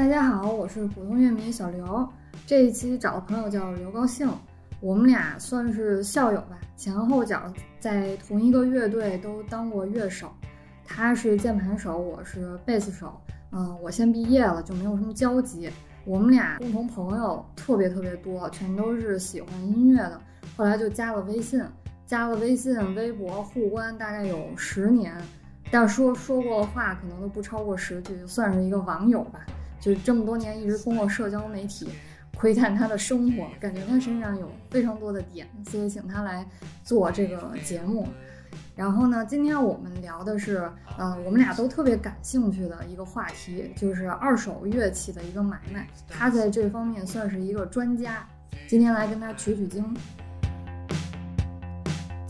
[0.00, 2.08] 大家好，我是普通乐迷小刘。
[2.46, 4.26] 这一期找的朋友叫刘高兴，
[4.80, 10.32] 我们俩算是校友吧，前后脚在同一个乐队都当过乐手。
[10.86, 13.12] 他是键盘手，我是贝斯手。
[13.52, 15.70] 嗯，我先毕业了，就没有什么交集。
[16.06, 20.18] 我们俩共同朋友特别特别多，全都是喜欢音乐的。
[20.56, 21.62] 后来就加了微信，
[22.06, 25.14] 加了微信、微博，互关大概有十年，
[25.70, 29.44] 但说说过的话可能都不超过十句，算是一个网友吧。
[29.80, 31.88] 就是这么多年一直通过社交媒体
[32.36, 36.46] 窥探他的生活，感觉他身上有非常多的点，所以请他来
[36.84, 38.06] 做这个节目。
[38.76, 45.86] 然后呢，今天我们聊的是，呃，我们俩都特别感兴趣的一个话题，就是二手乐器的一个买卖。
[46.08, 48.26] 他在这方面算是一个专家，
[48.66, 49.82] 今天来跟他取取经。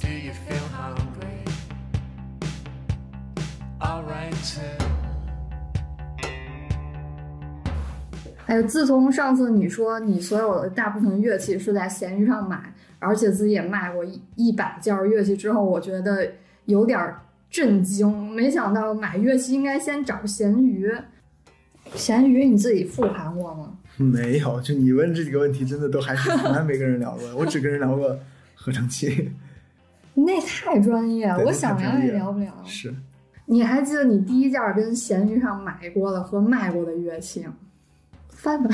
[0.00, 1.44] Do you feel hungry?
[3.78, 4.89] All right,
[8.50, 16.28] 还有，自从上次你说你所有的大部分乐器是在闲鱼上买，而且自己也卖过一一百件乐器之后，我觉得
[16.64, 17.14] 有点
[17.48, 18.28] 震惊。
[18.32, 20.92] 没想到买乐器应该先找闲鱼。
[21.94, 23.72] 闲鱼你自己复盘过吗？
[23.96, 27.36] 没有，就你问这几个问题，真的都还是从来没跟人聊过。
[27.36, 28.18] 我只跟人聊过
[28.56, 29.30] 合成器。
[30.12, 32.52] 那太专业了，我想聊也聊不了。
[32.66, 32.92] 是，
[33.46, 37.54] 你还记得你第一件跟闲鱼上买过的和卖过的乐器吗？
[38.40, 38.70] 翻吧。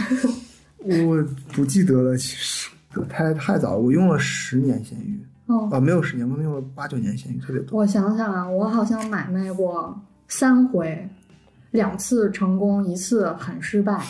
[0.79, 2.71] 我不记得了，其实
[3.09, 7.81] 太太早了，我用了十年闲鱼哦，啊，没有十年，我用了八九年闲鱼，特别多。
[7.81, 11.09] 我想想啊，我好像买卖过三回，
[11.73, 14.01] 两次成功，一次很失败。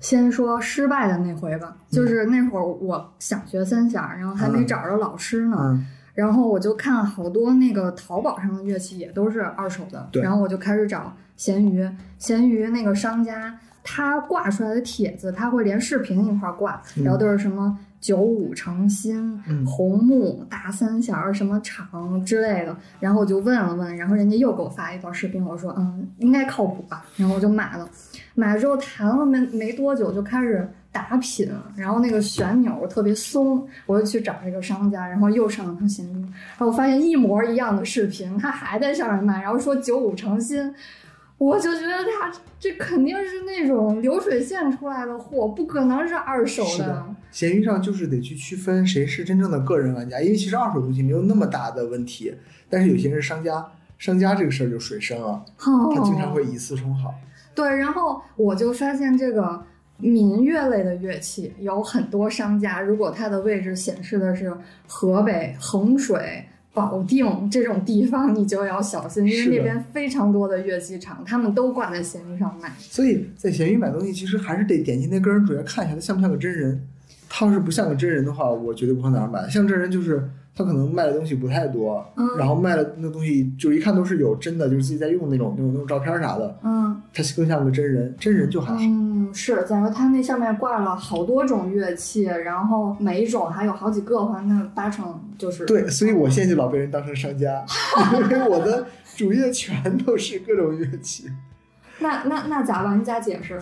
[0.00, 19.64] 先说失败的那回吧，就是那会儿我想学三弦，然后还没嗯找着老师呢，嗯，然后我就看好多那个淘宝上的乐器也都是二手的，然后我就开始找闲鱼，闲鱼那个商家他挂出来的帖子，他会连视频一块儿挂，然后都是什么九五成新、嗯。
[19.64, 27.88] 红木、大三弦儿什么厂之类的，然后我就问了问，然后人家又给我发一段视频，我说嗯应该靠谱吧，然后我就买了，
[28.34, 40.74] 买了之后谈了没没多久就开始打品，然后那个旋钮特别松，我就去找这个商家，然后又上了他闲鱼，然后我发现一模一样的视频，他还在上面卖，然后说九五成新，
[41.38, 52.32] 我就觉得他这肯定是那种流水线出来的货，不可能是二手是的闲鱼上就是得去区分谁是真正的个人玩家，因为其实二手东西没有那么大的问题，
[52.70, 53.66] 但是有些人商家，
[53.98, 57.12] 商家这个事儿就水深了，哦他经常会以次充好。
[57.54, 59.64] 对，然后我就发现这个
[59.98, 64.56] 民乐类的乐器有很多商家，如果它的位置显示的是
[64.86, 72.70] 河北、衡水、保定这种地方，你就要小心，因为那边非常多的乐器厂，他们都挂在闲鱼上卖。
[72.78, 76.86] 所以在闲鱼买东西，其实还是得点击那个人主页看一下，他像不像个真人。
[77.36, 79.48] 他要是不像个真人的话，我绝对不会在那儿买。
[79.48, 80.22] 像真人就是
[80.54, 88.14] 他可能卖的东西不太多，嗯然后卖的那东西就一看都是有真的，就是自己在用那种那种那种照片啥的，嗯他更像个真人。
[88.20, 88.78] 真人就还好。
[88.80, 97.64] 嗯，是，假如它那上面挂了好多种乐器，然后每一种还有好几个的话，那八成就是对，所以我现在就老被人当成商家，
[98.12, 98.86] 因为我的
[99.16, 101.30] 主页全都是各种乐器。
[102.00, 102.98] 那那那咋办？
[102.98, 103.60] 你咋解释？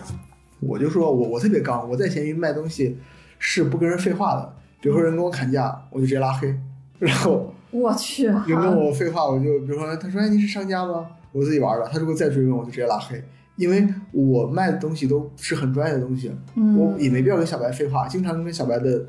[0.59, 2.97] 我就说我我特别刚，我在闲鱼卖东西
[3.37, 4.53] 是不跟人废话的。
[4.81, 6.53] 比如说人跟我砍价，我就直接拉黑，
[6.99, 11.07] 然后我去，人跟我废话，我就比如说他说哎你是商家吗？
[11.31, 13.23] 我自己玩的，他如果再追问我就直接拉黑，
[13.55, 19.05] 因为我卖的东西都是很专业的东西，嗯，我也没必要跟小白废话，经常跟小白的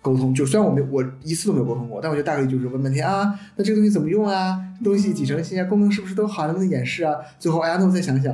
[0.00, 4.56] 沟通，就虽然我没我一次都没有沟通过，但我觉得大概就是问半天啊，那这个东西怎么用啊？
[4.84, 5.64] 东西几成新啊？
[5.68, 6.46] 功能是不是都好？
[6.46, 7.16] 能不能演示啊？
[7.38, 8.32] 最后哎呀，那我再想想，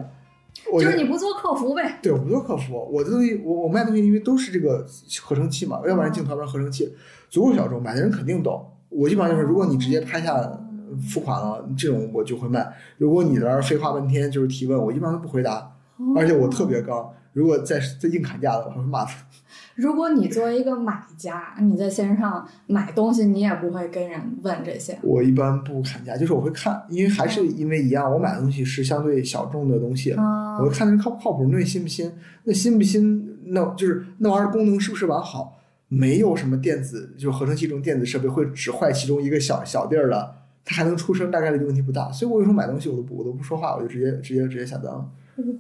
[0.71, 1.99] 我就是你不做客服呗。
[2.03, 4.87] 对，我不做客服，我的东西，我我卖东西，因为都是这个
[5.23, 6.95] 合成器嘛，要不然镜头，要不然合成器，
[7.31, 8.63] 足够小众，买的人肯定懂。
[8.91, 10.64] 我基本上就是，如果你直接拍下呃
[10.99, 12.67] 付款了，这种我就会卖。
[12.99, 15.71] 如果你在那儿废话半天就是提问，我一般都不回答，
[16.17, 17.11] 而且我特别刚。
[17.33, 19.13] 如果再再硬砍价的话，我会骂他。
[19.75, 24.97] 如果你作为一个买家，你在线上买东西，你也不会跟人问这些。
[25.03, 32.13] 我一般不砍价，就是我会看，因为还是因为一样，我买的东西是相对小众的东西，啊我会看人靠不靠谱，那新不新，
[32.45, 35.59] 那新不新，那就是那玩意儿功能是不是完好，
[35.89, 42.11] 没有什么电子，就是合成器这种电子设备会只坏其中一个小小地儿了，它还能出声，大概率就问题不大。
[42.11, 45.11] 所以我有时候买东西我都不我都不说话，我就直接直接直接下单了。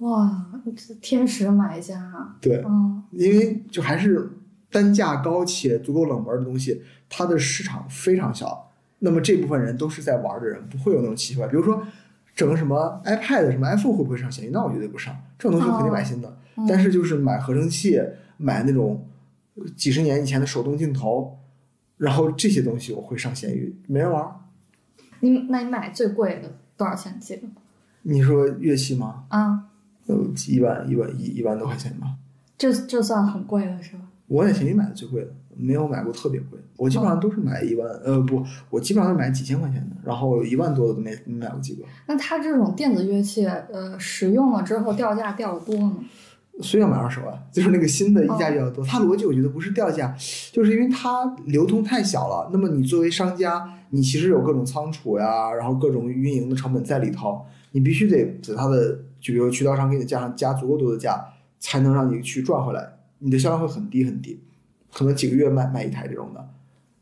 [0.00, 0.46] 哇，
[0.76, 2.36] 这天使买家啊！
[2.40, 4.30] 对，嗯因为就还是
[4.70, 8.70] 单价高且足够冷门的东西，它的市场非常小。
[9.00, 11.46] 那么这部分人都是在玩的人，不会有那种奇怪。
[11.48, 11.82] 比如说，
[12.34, 14.50] 整个什么 iPad、什么 iPhone 会不会上闲鱼？
[14.50, 16.28] 那我绝对不上，这种东西我肯定买新的。
[16.56, 18.00] 嗯但是就是买合成器，
[18.36, 19.04] 买那种
[19.76, 21.36] 几十年以前的手动镜头，
[21.96, 24.36] 然后这些东西我会上闲鱼，没人玩儿。
[25.30, 27.54] 你那你买最贵的多少钱记得吗？
[28.02, 29.24] 你说乐器吗？
[29.28, 29.64] 啊，
[30.06, 32.08] 有，一万一万一一万多块钱吧。
[32.58, 34.02] 这这算很贵了是吧？
[34.26, 36.58] 我在闲鱼买的最贵的，没有买过特别贵。
[36.76, 41.84] 我基本上都是买一万，呃不，我基本上都是买几千块钱的，然后一万多的都没没买过几个。
[42.06, 45.96] 那它这种电子乐器，呃，使用了之后掉价掉的多吗？
[46.60, 48.84] 所以要买二手啊， 就是那个新的溢价比较多。
[48.84, 50.14] 它逻辑我觉得不是掉价，
[50.52, 52.48] 就是因为它流通太小了。
[52.52, 61.24] 那么你作为商家，你其实有各种仓储呀，然后各种运营的成本在里头，你必须得在它的就比如渠道商给你加上加足够多的价，
[61.58, 62.92] 才能让你去赚回来。
[63.18, 64.40] 你的销量会很低很低，
[64.92, 66.48] 可能几个月卖卖一台这种的。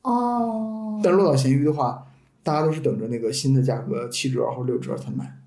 [0.03, 2.07] 哦，但落到闲鱼的话，
[2.43, 5.39] 大家都是等着那个新的价格七折或者六折才买。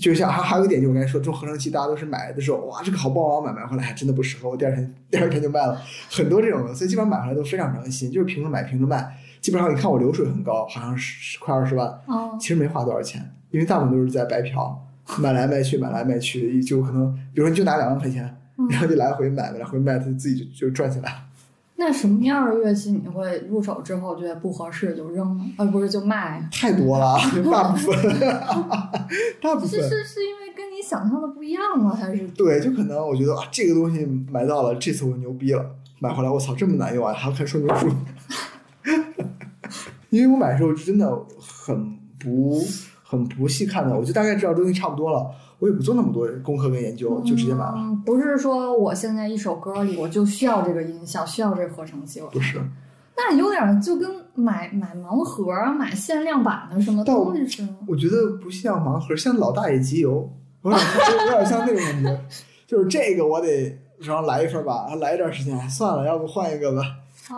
[0.00, 5.80] 就像还还有一点，就我刚才说，这种合成器大家都是买的时候，哇，这个好棒，我要买，买回来还真的不适合我，第二天第二天就卖了，
[6.10, 9.14] 很多这种的，所以基本上买回来都非常良心，就是凭着买凭着卖。
[9.40, 14.78] 基本上你看我流水很高，好像是快二十万，哦，其实没花多少钱，因为大部分都是在白嫖，
[15.18, 18.24] 买来卖去，买来卖去，就可能比如说你就拿两万块钱，
[18.58, 21.18] 嗯然后就来回买，来回卖，他自己就就赚起来了。
[21.82, 26.48] 那什么样的乐器你会入手之后觉得不合适就扔了，呃，不是就卖啊？
[26.52, 27.16] 太多了，
[27.50, 28.20] 大部分，
[29.40, 31.96] 大部分是是是因为跟你想象的不一样吗？
[31.98, 35.64] 还是对，就可能我觉得啊，这个东西买到了，这次我牛逼了，
[36.00, 37.88] 买回来我操这么难用啊，还要看说明书。
[40.10, 42.62] 因为我买的时候真的很不
[43.02, 47.74] 很不细看的，我就大概知道东西差不多了，我也不做那么多功课跟研究，就直接买了。
[47.76, 52.58] 嗯，不是说我现在一首歌里我就需要这个音效，需要这个合成器，我不是，
[53.16, 57.74] 那有点就跟买买盲盒啊、买限量版的什么东西似的。
[57.86, 60.28] 我觉得不像盲盒，像老大爷集邮，
[60.62, 62.20] 有点像有点像那种感觉，
[62.66, 66.82] 就是这个我得然后来一份吧，来一段时间，哎算了，要不换一个吧。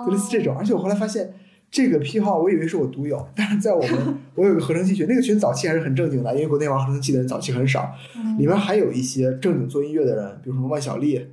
[0.06, 0.56] 就类似这种。
[0.56, 1.34] 而且我后来发现，
[1.72, 11.26] 这个癖好我以为是我独有， 但是在我们 我有个合成器群，那个群早期还是很正经的，因为国内玩合成器的人早期很少，嗯里面还有一些正经做音乐的人，比如说万晓利。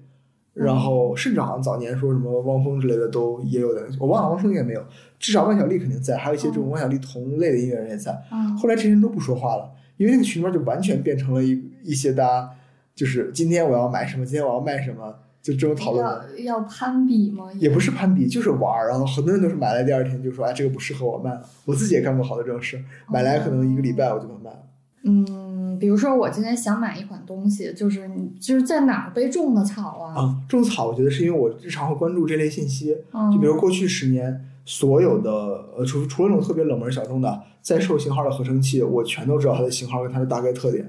[0.51, 4.83] 然后甚至好像早年说什么汪峰之类的都也有的，我忘了汪峰应该没有，
[5.17, 8.11] 至少万晓利肯定在，还有一些这种万晓利同类的音乐人也在。
[8.31, 12.49] 嗯后来这些人都不说话了，因为那个群里面就完全变成了一一些大家
[12.93, 15.15] 就是今天我要买什么，今天我要卖什么，
[15.51, 16.03] 就这种讨论。
[16.03, 17.45] 要要攀比吗？
[17.55, 18.89] 也不是攀比，就是玩儿。
[18.89, 21.41] 然后很多人都是买来第二天就说，哎，这个不适合我卖了。
[21.65, 24.59] 我自己也干过好多这种事，买来可能一个礼拜我就能卖了。
[25.03, 30.21] 嗯，比如说我今天想买一款东西，就是你就是在哪儿被种的草啊？
[30.21, 35.31] 啊，种草我觉得是因为我日常会关注这类信息，嗯，就比如过去十年所有的
[35.77, 40.87] 呃，除除了那种特别冷门小众的在售型号的合成器，我全都知道它的型号跟它的大概特点。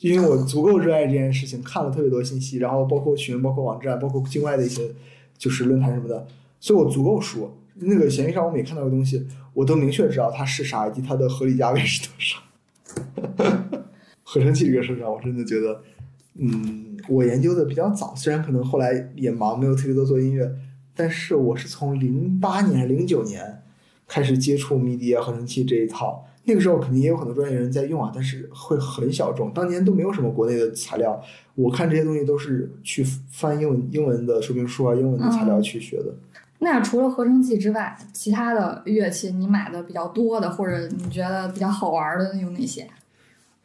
[0.00, 4.88] 因为我足够热爱这件事情，看了特别多信息，然后包括群、包括网站、包括境外的一些
[5.36, 6.26] 就是论坛什么的，
[6.60, 7.56] 所以我足够熟。
[7.80, 12.38] 那个闲鱼上我每看到的东西，我都明确知道它是啥，以及它的合理价位是多少。
[14.22, 15.80] 合成器这个事上，我真的觉得，
[16.34, 20.48] 嗯，我研究的比较早，虽然可能后来也忙，没有特别多做音乐，
[20.94, 23.62] 但是我是从零八年零九年
[24.06, 26.27] 开始接触 MIDI 合成器这一套。
[26.48, 29.52] 那个时候肯定也有很多专业人在用啊，但是会很小众。
[29.52, 31.22] 当年都没有什么国内的材料，
[31.54, 36.06] 我看这些东西都是去翻英文英文的说明书啊、英文的材料去学的。
[36.60, 42.88] 那除了合成器之外，其他的乐器你买的比较多的，或者你觉得比较好玩的有哪些？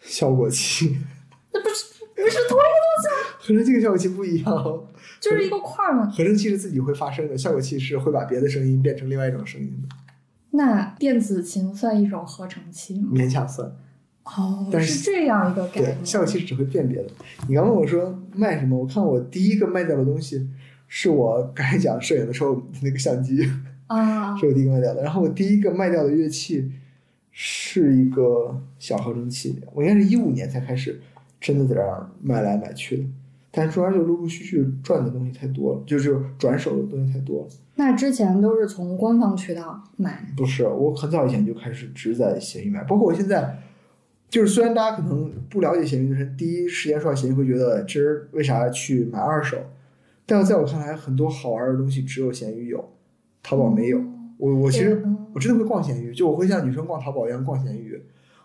[0.02, 0.98] 效果器，
[1.54, 4.84] 那不是不是同一个东西吗 合成器跟效果器不一样
[5.22, 6.12] 就是一个块儿吗？
[6.16, 9.96] 合成器是自己会发声的，效果器是会把别的声音变成另外一种声音的，
[10.56, 13.10] 那电子琴算一种合成器吗？
[13.14, 13.68] 勉强算。
[14.24, 16.06] 哦，但是是这样一个概对，念。
[16.06, 17.10] 效果器是只会辨别的。
[17.50, 20.48] 你刚问我说卖什么，我看我第一个卖掉的东西
[20.88, 23.46] 是我刚才讲摄影的时候那个相机，
[23.88, 25.04] 啊， 是我第一个卖掉的。
[25.04, 26.72] 然后我第一个卖掉的乐器
[27.32, 31.02] 是一个小合成器，我应该是一五年才开始
[31.42, 33.04] 真的在这儿买来买去的。
[33.56, 37.48] 但是中间就陆陆续续赚的东西太多了，就是转手的东西太多了。
[37.76, 43.60] 那之前都是从官方渠道买，不是，我很早以前就开始只在闲鱼买，包括我现在，
[44.28, 49.58] 就是虽然大家可能不了解闲鱼的人，第一时间说到闲鱼会觉得这人为啥去买二手，
[50.26, 52.90] 但在我看来，很多好玩的东西只有闲鱼有，
[53.44, 54.02] 淘宝没有。
[54.38, 58.02] 我我其实嗯我真的会逛闲鱼，就我会像女生逛淘宝一样逛闲鱼，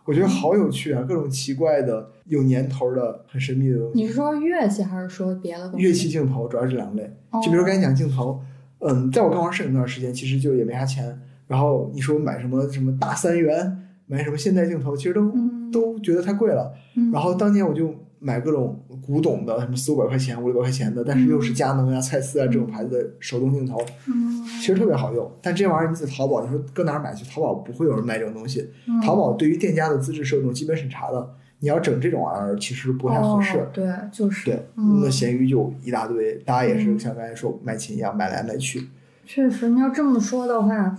[0.09, 4.01] 我觉得好有趣啊，各种奇怪的、有年头的、很神秘的东西。
[4.01, 5.85] 你是说乐器还是说别的东西？
[5.85, 7.03] 乐器、镜头主要是两类。
[7.29, 8.41] 哦就比如刚才讲镜头，
[8.79, 11.21] 嗯，在我刚玩摄影那段时间，其实就也没啥钱。
[11.47, 16.73] 然后你说买什么什么大三元，买什么现代镜头，其实都嗯都觉得太贵了。
[16.97, 25.31] 嗯然后当年我就买各种古董的，什么四五百块钱、五六百块钱的，但是又是佳能啊、蔡司啊这种牌子的手动镜头，嗯其实特别好用。
[25.41, 27.25] 但这玩意儿你在淘宝，你说搁哪儿买去？
[27.25, 28.69] 淘宝不会有人卖这种东西。
[28.87, 33.59] 嗯淘宝对于店家的资质是有种基本审查的，你要整这种玩意儿其实不太合适。
[33.59, 38.89] 哦对，就是对，嗯那闲鱼就一大堆，大家也是嗯像刚才说卖琴一样买来买去。
[39.25, 40.97] 确实，你要这么说的话，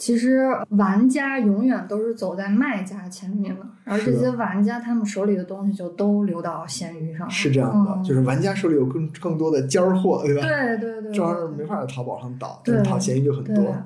[0.00, 7.30] 其实玩家永远都是走在卖家前面的，而这些玩家他们手里的东西就都流到闲鱼上了。
[7.30, 10.40] 是这样的，嗯就是玩家手里有更更多的尖儿货，对吧？
[10.40, 13.76] 对对对，这玩意儿没法在淘宝上倒，对但是跑闲鱼就很多。。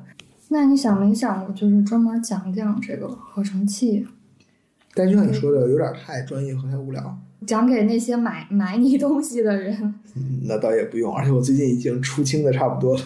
[0.51, 4.07] 那你想没想过，就是专门讲讲这个合成器，
[4.95, 7.19] 但就像你说的，有点太专业和太无聊。
[7.45, 9.75] 讲给那些买买你东西的人？
[10.15, 13.03] 嗯，那倒也不用，而且我最近已经出清的差不多了。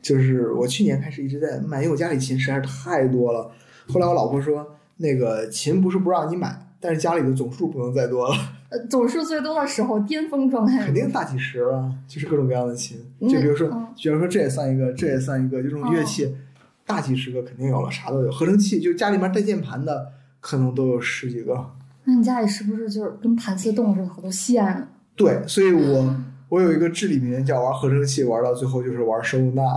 [0.00, 3.50] 就是我去年开始一直在卖，因为我家里琴实在是太多了。
[3.88, 8.34] 后来我老婆说，那个琴不是不让你买，但是家里的总数不能再多了，
[8.70, 10.84] 呃，总数最多的时候，巅峰状态。
[10.84, 12.98] 肯定大几十了，就是各种各样的琴。
[13.20, 16.34] 嗯就比如说，嗯比如说这也算一个，这也算一个，就这种乐器，
[16.86, 18.30] 大几十个肯定有了，啥都有。
[18.30, 21.70] 合成器就家里面带键盘的，可能都有十几个。
[22.04, 24.88] 那你家里是不是就是跟盘丝洞似的，好多线？
[25.16, 26.14] 对，所以我
[26.48, 29.62] 我有一个至理名言，叫玩合成器玩到最后就是玩收纳。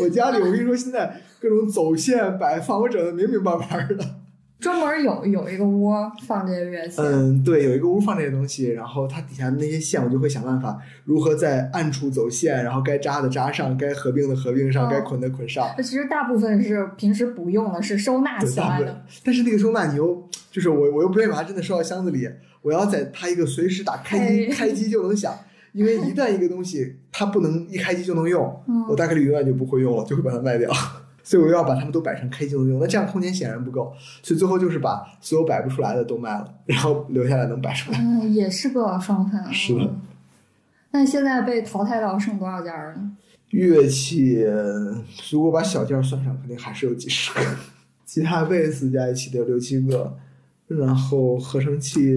[0.00, 4.04] 我家里我跟你说，现在各种走线摆放，我整的明明白白的。
[4.60, 7.00] 专门有有一个窝放这些乐器。
[7.00, 15.64] 嗯，对，有一个屋放这些东西，然后它底下那些线，我就会想办法如何在暗处走线，然后该扎的扎上，该合并的合并上，哦该捆的捆上。
[15.78, 19.04] 其实大部分是平时不用的，是收纳起来的。。
[19.24, 22.28] 但是那个收纳你又就是我我又不愿意把它真的收到箱子里，
[22.62, 25.32] 我要在它一个随时打开机嘿开机就能响，
[25.72, 30.70] 因为一旦一个东西它不能一开机就能用，嗯我大概率永远就不会用了，就会把它卖掉。
[31.22, 37.98] 所以我要把它们都摆成开机就能用，那这样空间显然不够，所以最后就是把所有摆不出来的都卖了，然后留下来能摆出来。
[38.00, 39.52] 嗯，也是个方法。
[39.52, 40.00] 是的嗯。
[40.90, 43.00] 那现在被淘汰到剩多少件儿了？
[43.50, 44.42] 乐器
[45.30, 47.40] 如果把小件儿算上，肯定还是有几十个，
[48.06, 50.16] 吉他、贝斯加一起得有六七个，
[50.68, 52.12] 然后合成器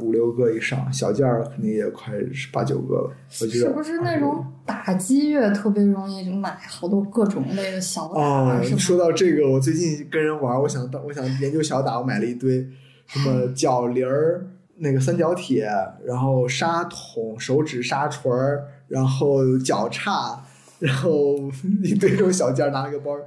[0.00, 2.14] 五六个以上，小件儿肯定也快
[2.50, 3.12] 八九个了。
[3.42, 8.20] 我觉得是不是那种打击乐特别容易买好多各种类的小打？
[8.20, 12.66] 哦，说到这个，我最近跟人玩，我想当我想研究小打，我买了一堆
[13.06, 14.46] 什么 脚铃儿、
[14.78, 15.70] 那个三角铁，
[16.06, 20.42] 然后沙桶、手指沙锤儿，然后脚叉，
[20.78, 21.36] 然后
[21.84, 23.26] 一堆这种小件儿，拿了个包儿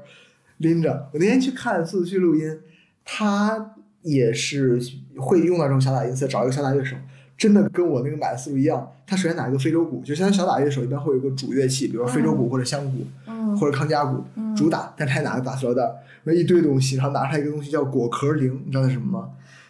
[0.58, 1.10] 拎着。
[1.14, 2.60] 我那天去看速度去录音，
[3.06, 4.80] 他也是
[5.18, 6.96] 会用到这种小打音色，找一个小打乐手。
[7.36, 15.96] 真的跟我那个买的思路一样，他首先拿一个非洲鼓，就相当于小打乐手一般会有一个主乐器，比如说非洲鼓或者香鼓，嗯或者康佳鼓嗯主打，但他也拿个打塑料袋儿，
[16.26, 19.30] 那一堆东西，然后拿出来一个东西叫果壳铃，你知道那是什么吗？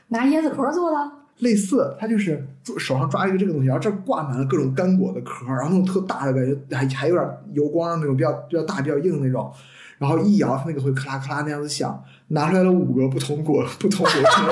[0.09, 0.97] 拿椰子壳做的。
[1.39, 9.51] 类似，他就是抓手上抓一个这个东西，然后这挂满了各种干果的壳，然后那种特大的感觉，还还有点油光那种比较比较大、比较硬的那种，
[9.97, 12.01] 然后一摇它那个会咔啦咔啦那样子响，
[12.33, 14.51] 拿出来了五个不同果不同果壳，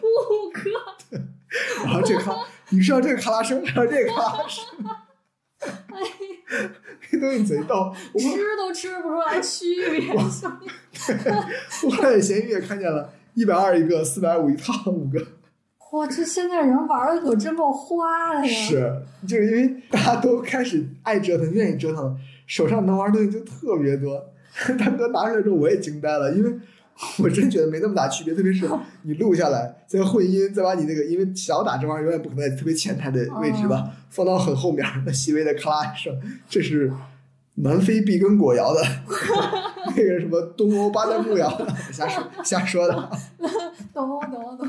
[0.00, 0.60] 五个。
[1.84, 2.32] 然后这个咔，
[2.68, 4.64] 你知道这个咔啦声，还有这个咔啦声，
[7.10, 10.14] 这东西贼逗，我吃都吃不出来区别。
[11.82, 15.26] 我在闲鱼也看见了，一百二一个，四百五一套，五个。
[15.92, 18.52] 哇，这现在人玩的可真够花的呀！
[18.52, 24.20] 是，就是因为大家都开始爱折腾，愿意折腾，手上能玩的东西就特别多。
[24.78, 26.52] 大哥拿出来之后，我也惊呆了，因为
[27.18, 28.34] 我真觉得没那么大区别。
[28.34, 28.68] 特别是
[29.02, 36.16] 你录下来，再混音，再把你那个，因为小打这玩意儿永远不可能在特别前台的位置吧，放到很后面，那细微的咔啦一声，
[36.48, 36.92] 这是
[37.56, 38.82] 南非碧根果摇的，
[39.94, 43.10] 那个什么东欧巴旦木摇的， 瞎说 瞎说的。
[43.92, 44.68] 懂懂懂。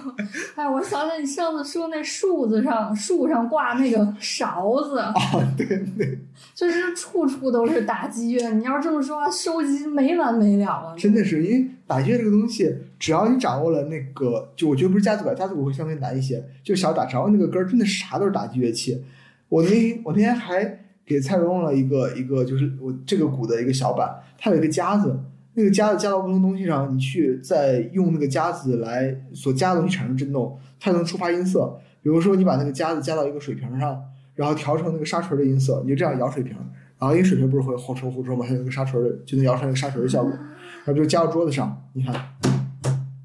[0.55, 5.13] 哎，我想起你上次说那树子上树上挂那个勺子，啊，
[5.57, 5.65] 对
[5.97, 6.19] 对，
[6.53, 8.51] 就是处处都是打击乐。
[8.51, 10.95] 你要这么说，收集没完没了了。
[10.95, 16.43] 真的是，因为打击乐这个东西，只要你掌握了那个，就我觉得不是架子鼓，架子鼓会相对难一些。
[16.63, 19.03] 就小打，掌握那个根儿，真的啥都是打击乐器。
[19.49, 25.19] 我那我那天还给蔡荣用了一个一个，就是我这个鼓的一个小板，它有一个夹子，
[25.53, 31.79] 那个夹子夹到不同东西上，你去再用那个夹子来所夹的东西产生震动，它能触发音色。
[32.01, 34.01] 比如说你把那个夹子夹到一个水瓶上，
[34.33, 36.55] 然后调成那个沙锤的音色，你就这样摇水瓶，
[36.97, 40.31] 然后因为水瓶不是会呼抽呼抽嘛，它有那个沙锤的，就能摇出来那个沙锤的效果。
[40.31, 42.13] 然后就夹到桌子上，你看，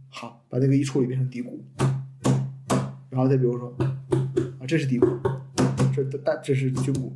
[0.08, 1.62] 好，把那个一处理变成底鼓，
[3.10, 3.74] 然后再比如说，
[4.58, 5.06] 啊，这是底鼓，
[5.94, 7.12] 这大这是军鼓，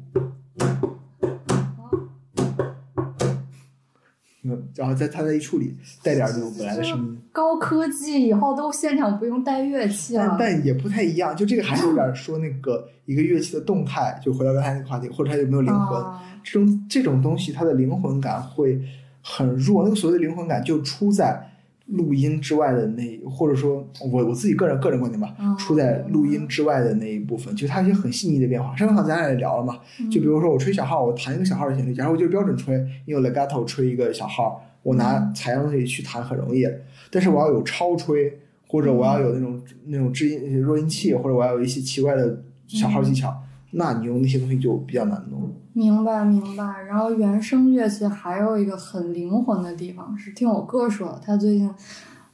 [4.74, 7.18] 然后再他再一处理，带点儿那种本来的声音。
[7.32, 10.36] 高科技以后都现场不用带乐器但了。
[10.38, 18.80] 但也不太一样，就这个还是有点说那个一个乐器的动态，就回到刚才那个话题，或者它有没有灵魂，啊这种这种东西它的灵魂感会
[19.22, 19.82] 很弱。
[19.84, 21.40] 那个所谓的灵魂感就出在
[21.86, 28.74] 录音之外的那，或者说我我自己个人个人观点吧，嗯出在录音之外的那一部分，就它有一些很细腻的变化。
[28.74, 29.78] 上回好像咱俩也聊了嘛，
[30.10, 32.74] 就比如说我吹小号，我弹一个小号的旋律，假如我就标准吹，
[33.04, 36.66] 因为我 legato 吹一个小号，我拿采样东西去弹很容易，
[37.10, 43.34] 但是我要有超吹，或者我要有那种那种制音弱音器，或者我要有一些奇怪的小号技巧，
[43.72, 45.53] 那你用那些东西就比较难弄。
[45.74, 46.64] 明白明白。
[46.88, 51.68] 然后原声乐器还有一个很灵魂的地方，是听我哥说，他最近，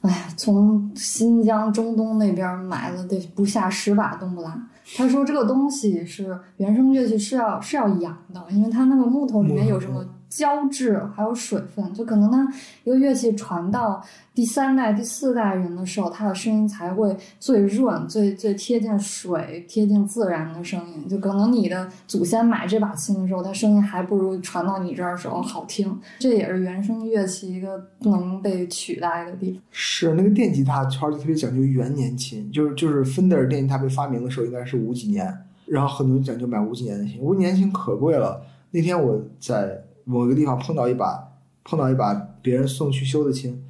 [0.01, 4.57] 哎呀，从新疆中东那边买了得不下十把冬不拉。
[4.95, 12.47] 他说这个东西是原声乐器是要是要养的，因为它那个木头里面有什么胶质，还有水分，就可能它
[12.85, 14.01] 一个乐器传到
[14.33, 21.05] 第三代、第四代人的时候，它的声音才会最润、最最贴近水、贴近自然的声音。
[21.09, 25.99] 就可能你的祖先买这把琴的时候，它声音还不如传到你这儿的时候好听。
[26.19, 29.61] 这也是原声乐器一个不能被取代的地方。
[29.69, 38.41] 是那个电吉他圈儿就特别讲究元年琴，就是就是 Fender 电吉他被发明的时候应该是五几年，然后很多人讲究买五几年的琴，五几年琴可贵了。
[38.71, 41.31] 那天我在某个地方碰到一把
[41.63, 43.61] 碰到一把别人送去修的琴，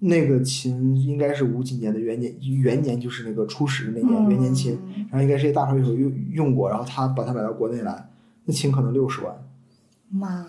[0.00, 8.08] 那个琴应该是五几年的元年，元年就是那个初始那年元年琴，嗯然后应该是一大牌乐手用用过，然后他把它买到国内来，
[8.44, 9.34] 那琴可能六十万。
[10.10, 10.46] 妈呀，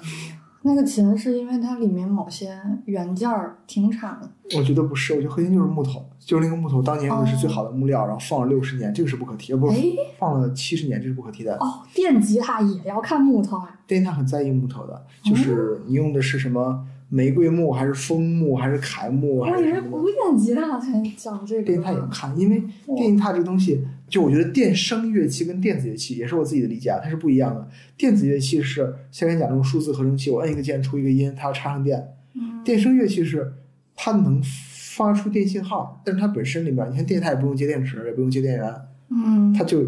[0.62, 4.30] 那个琴是因为它里面某些原件儿停产了。
[4.58, 9.84] 我觉得不是，我觉得核心就是木头，就是那个木头当年用的是最好的木料，然后放了六十年，这个是不可替，呃不是哎
[10.18, 11.58] 放了七十年，这是不可替代的。
[11.60, 13.80] 哦，电吉他也要看木头啊。
[13.88, 20.06] 电吉他很在意木头的，就是你用的是什么玫瑰木，还是枫木，还是楷木，啊我以为是古？
[20.06, 21.64] 典吉他才讲这个。
[21.64, 22.64] 电吉他也看，因为
[22.98, 27.68] 电吉他这个东西，就我觉得电声乐器跟电子乐器也是我自己的理解啊，它是不一样的。
[27.96, 32.16] 电子乐器是像跟你讲这种数字合成器，我摁一个键出一个音，它要插上电。
[32.34, 33.54] 嗯电声乐器是
[33.96, 38.74] 它能发出电信号，但是它本身里面，你看电台也不用接电池，也不用接电源，
[39.10, 39.86] 嗯，它就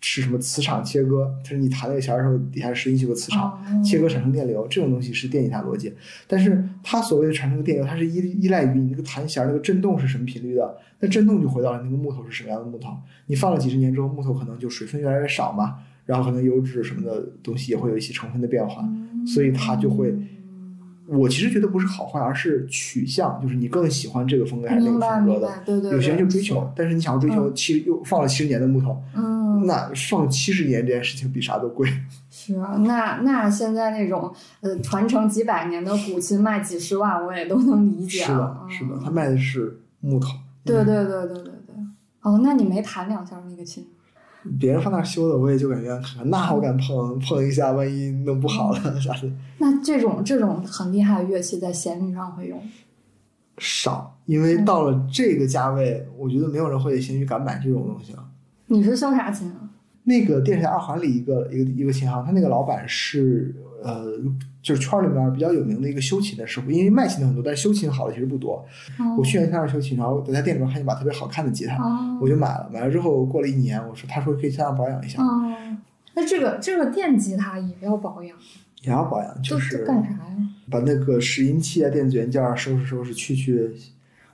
[0.00, 3.50] 是什么磁场切割，就是你弹那个弦儿的时候，底下实际有个磁场。
[3.50, 5.92] 哦切割产生电流，这种东西是电吉他逻辑。
[6.26, 10.76] 但是它所谓的产生的电流，它是依依赖于你那个弹弦那个震动是什么频率的。
[11.00, 12.90] 那震动就回到了那个木头是什么样的木头。
[13.26, 18.82] 你放了几十年之后，木头可能就水分越来越少嘛，然后可能油脂什么的东西也会有一些成分的变化，
[19.26, 20.14] 所以它就会。
[21.08, 25.48] 我其实觉得不是好坏，而是取向，就是你更喜欢这个风格还是那个风格的。
[25.64, 25.92] 对对对。
[25.92, 31.88] 有些人就追求，但是你想要追求七又放了七十年的木头，嗯，那放七十年这件事情比啥都贵。
[32.30, 40.28] 是啊，那那现在那种呃传承几百年的古琴卖几十万，我也都能理解是的啊。，是的，嗯他卖的是木头。
[40.64, 41.52] 对对对对对对。
[42.22, 43.86] 哦，那你没弹两下那个琴？
[44.60, 52.60] 别人放那儿修的，我也就感觉看看，那我敢碰碰一下，万一弄不好了啥的，那这种这种很厉害的乐器在闲鱼上会用？
[53.58, 54.12] 少。
[54.26, 58.24] 因为到了这个价位，我觉得没有人会在闲鱼敢买这种东西了。
[58.68, 59.70] 你是修啥琴啊？
[60.04, 64.12] 那个电视台二环里一个一个一个琴行，他那个老板是呃，
[64.62, 68.64] 就是圈里面比较有名的一个修琴的师傅，因为卖琴的很多，但是修琴好的其实不多。
[68.98, 72.70] 哦我去年在那儿修琴，然后我在店里面看见把特别好看的吉他，哦我就买了。
[72.72, 75.56] 买了之后过了一年，我说他说可以在那保养一下，哦，
[76.14, 78.36] 那这个这个电吉他也要保养，
[78.82, 80.36] 也要保养，就是干啥呀？
[80.70, 83.72] 把那个拾音器啊、电子元件儿收拾收拾，去去。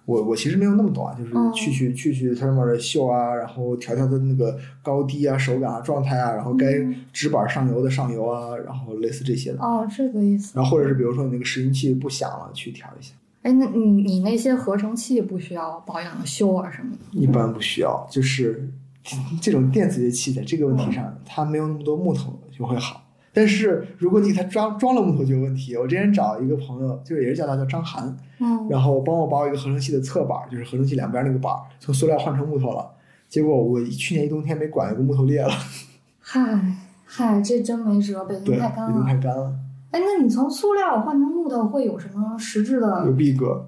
[0.04, 9.58] 我我其实没有那么懂啊，就是嗯去去去去它上面的锈啊，然后调调它的那个高低啊、手感啊、状态啊，然后该嗯纸板上油的上油啊，然后类似这些的。
[9.62, 10.52] 哦，这个意思。
[10.56, 13.14] 然后或者是比如说你那个拾音器不响了，去调一下。
[13.42, 17.20] 哎，那你你那些合成器不需要保养修啊什么的？
[17.20, 18.68] 一般不需要，就是
[19.42, 23.01] 这种电子乐器在这个问题上，它没有那么多木头就会好。
[23.32, 25.74] 但是如果你给它装装了木头就有问题。
[25.76, 32.90] 我之前找一个朋友，就是也是叫他叫张涵，嗯，然后帮我把我一个合成器的侧板，就是合成器两边那个板，从塑料换成木头了。
[33.28, 35.50] 结果我去年一冬天没管，有个木头裂了，
[36.20, 36.40] 嗨
[37.06, 38.88] 嗨，这真没辙，北对，京太干了。
[38.88, 39.20] 北京太了。
[39.20, 39.54] 干了，
[39.92, 43.12] 哎，那你从塑料换成木头会有什么实质的有的？
[43.12, 43.66] 逼格，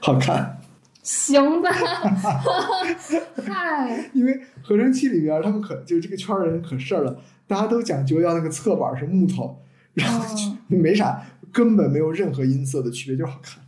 [0.00, 0.58] 好看。
[1.02, 1.70] 行吧，
[3.46, 9.58] 嗨，因为合成器里边，他们可就这个圈儿人可事儿了，大家都讲究要那个侧板是木头，
[9.94, 10.24] 然后
[10.68, 13.62] 没啥，根本没有任何音色的区别，就是好看。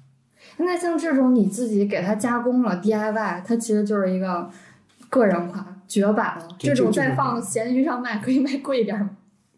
[0.59, 4.51] 那像这种你自己给它加工了 DIY，它其实就是一个
[5.09, 6.49] 个人款绝版了。
[6.59, 9.11] 这种再放闲鱼上卖，可以卖贵一点吗？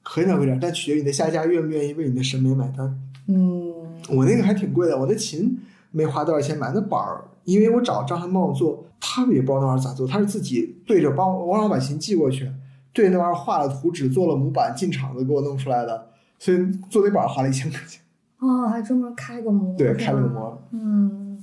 [0.02, 2.98] 可以卖贵点， 但取决于你的下家愿不愿意为你的审美买单。
[3.28, 3.72] 嗯，
[4.10, 5.58] 我那个还挺贵的，我的琴
[5.90, 12.50] 没花多少钱买，那板儿，因为我找张涵帮我做，他们也不知道那玩意儿咋做，他是自己对着帮我，我让我把琴寄过去，
[12.92, 18.00] 对那玩意儿画了图纸，做了模板，进厂子给我弄出来的，所以做那板花了一千块钱，
[18.38, 20.62] 哦，还专门开个模，对，开了个模。
[20.72, 21.42] 嗯，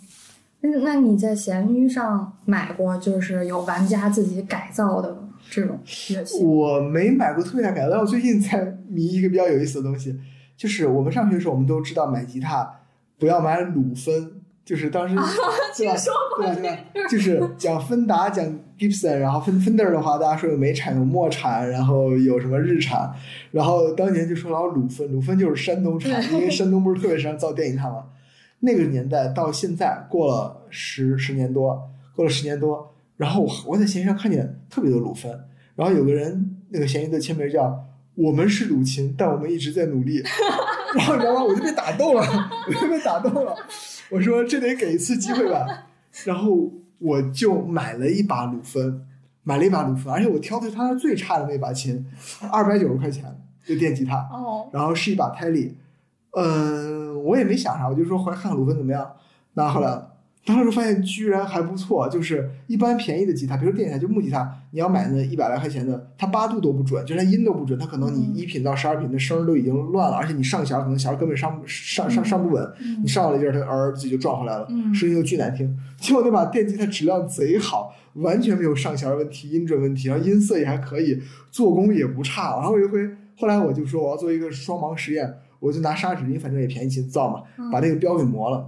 [0.62, 5.18] 那那你在闲鱼上买过，就是有玩家自己改造的
[5.50, 5.80] 这种
[6.10, 6.44] 乐器？
[6.44, 10.20] 我没买过特别大改造，但我最近在迷一个比较有意思的东西，
[10.58, 12.70] 就是我们上学的时候，我们都知道买吉他
[13.18, 14.37] 不要买鲁芬，
[14.68, 15.16] 就是当时、
[15.78, 15.96] 对吧？
[16.38, 16.78] 对吧？
[16.94, 17.08] 对吧？
[17.10, 18.46] 就是讲芬达，讲
[18.78, 23.10] Gibson，然后芬 Fender 的话，大家说有美产有墨产，然后有什么日产，
[23.52, 28.04] 然后当年就说老鲁芬，鲁芬就是山东产，因为山东不是特别擅长造电吉他吗？
[28.60, 35.32] 那个年代到现在过了十十年多，过了十年多，然后我我在闲鱼上看见特别多鲁芬，
[35.78, 40.22] 然后有个人那个闲鱼的签名叫“我们是鲁琴，但我们一直在努力”，
[40.94, 41.44] 然后你知道吗？
[41.44, 43.56] 我就被打动了，我就被打动了。
[44.10, 45.88] 我说这得给一次机会吧，
[46.26, 49.06] 然后我就买了一把鲁芬，
[49.44, 52.06] 买了一把鲁芬，而且我挑的是它那最差的那把琴，
[52.52, 53.24] 二百九十块钱
[53.66, 55.78] 就电吉他，哦，然后是一把泰利，
[56.32, 59.14] 嗯，我也没想啥，我就说回来看看鲁芬怎么样，
[59.54, 60.14] 拿回来了。
[60.48, 75.78] 拿回来之后发现居然还不错，就是一般便宜的吉他，比如说电吉他，就木吉他，你要买那一百来块钱的，它八度都不准，就是它音都不准，它可能你嗯一品到十二品的声儿都已经乱了，而且你上弦儿可能弦儿根本上不上上上不稳，嗯你上了一阵儿，它儿自己就撞回来了，嗯声音又巨难听。
[75.98, 82.56] 结果那把电吉他质量贼好，完全没有上弦儿问题、音准问题，然后音色也还可以，做工也不差。
[82.56, 83.00] 然后有一回，
[83.36, 88.66] 后来我就说我要做一个双盲实验，我就拿砂纸，因为反正也便宜琴造嘛，嗯把那个标给磨了，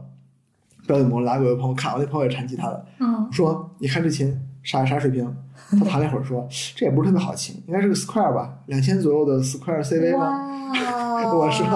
[0.89, 5.31] 标给磨了，拿给我朋友看，我那朋友也弹吉他的，嗯说你看这琴啥啥水平？
[5.71, 10.47] 他弹了一会儿说这也不是特别好琴，应该是个 Square 吧，两千左右的 Square CV 吗？
[11.31, 11.67] 我说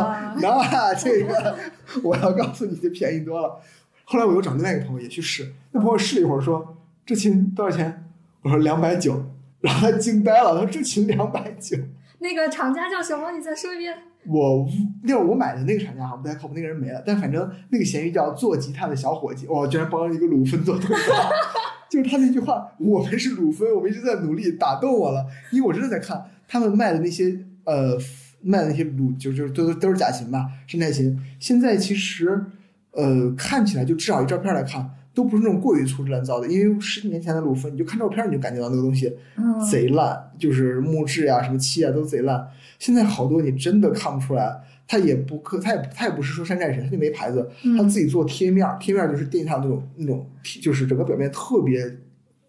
[0.41, 1.56] 那这个
[2.02, 3.60] 我要告诉你，就便宜多了。
[4.06, 8.10] 后来我又找另外一个朋友也去试，那朋友试了一会儿说这琴多少钱？
[8.41, 9.23] 我说两百九，
[9.62, 11.78] 然后他惊呆了，他说这琴两百九。
[12.17, 13.32] 那个厂家叫什么？
[13.32, 13.95] 你再说一遍。
[14.28, 14.68] 我
[15.04, 21.30] 那会儿我买的那个厂家好像不太靠谱，那个人没了，但反正那个咸鱼叫做吉他的小伙计，哇，居然帮一个鲁芬做推广。
[21.90, 25.26] 就是他那句话，我们是鲁芬，我们一直在努力，打动我了。
[25.52, 27.96] 因为我真的在看他们卖的那些呃
[28.42, 31.20] 卖的那些鲁，就就都都都是假琴吧，生态琴。
[31.40, 32.46] 现在其实
[32.94, 36.47] 呃看起来就至少以照片来看，都不是那种过于粗制滥造的。
[36.47, 42.47] 因为十几年前的鲁芬，你就看照片你就感觉到那个东西嗯，贼烂，就是木质呀、什么漆啊都贼烂。
[42.80, 50.30] 现在好多你真的看不出来，他也不可，他也他也不是说山寨神，他就没牌子，嗯他自己做贴面，贴面就是电吉他那种那种，
[50.62, 51.97] 就是整个表面特别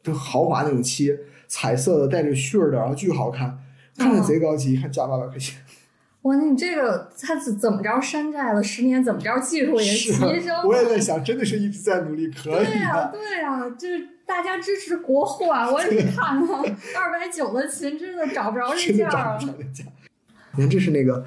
[0.02, 3.58] 就豪华那种漆，彩色的带着絮儿的，然后巨好看，
[3.96, 5.56] 看着贼高级，一看加八百块钱。
[6.24, 10.62] 哇，那你这个他怎怎么着山寨了十年，怎么着技术也提升了？
[10.66, 13.12] 我也在想，真的是一直在努力，可以对呀、的。
[13.12, 15.70] 对呀、就是大家支持国货啊！
[15.70, 16.58] 我也是看了
[16.96, 19.84] 二百九的琴，真的找不着 这价儿找不着那价。
[20.56, 21.26] 你看，这是那个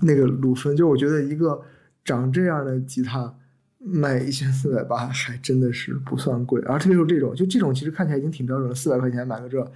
[0.00, 1.60] 那个鲁芬，就我觉得一个
[2.02, 3.34] 长这样的吉他
[3.78, 6.62] 卖一千四百八，还真的是不算贵。
[6.62, 9.70] 而特别是这种，就这种其实看起来已经挺标准了，四百块钱买个这，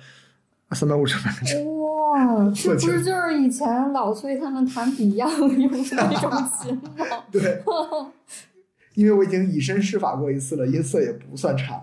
[0.74, 1.34] 三百五十万。
[2.10, 7.06] 哇，这不是就是以前老崔他们弹 Beyond 用的那种琴吗？
[7.32, 7.62] 对，
[8.94, 11.80] 因为我已经以身试法过一次了，音色也不算差，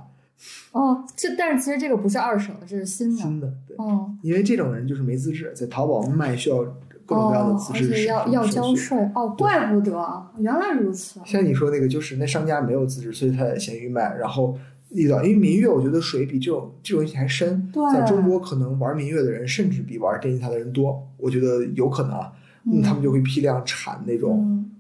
[0.71, 3.21] 哦，这但是其实这个不是二手的，这是新的。
[3.21, 3.51] 新的。
[3.67, 6.57] 对，哦因为这种人就是没资质，在淘宝卖需要
[7.05, 11.19] 各种各样的资质而且要要交税哦，怪不得，原来如此。
[11.25, 14.57] 像你说那个，就是那商家没有资质，所以他在闲鱼卖，然后
[15.03, 17.69] 因为民乐，我觉得水比这种这种东西还深。
[17.73, 22.31] 对在中国，可能玩民乐的人甚至比玩电吉他的人多，我觉得有可能啊。
[22.65, 24.71] 嗯，他们就会批量产那种、嗯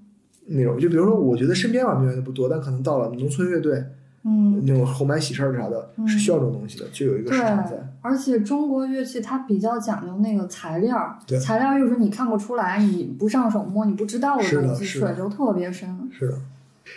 [0.47, 3.83] 那种，就比如说，我觉得身边玩民乐的不多，但可能到了农村乐队
[4.23, 16.09] 嗯，那种红白喜事儿啥的，嗯是需要这种东西的，就有一个对市场在。，而且中国乐器它比较讲究那个材料，对材料又是你看不出来，你不上手摸你不知道是的东西，水就特别深。
[16.11, 16.37] 是的，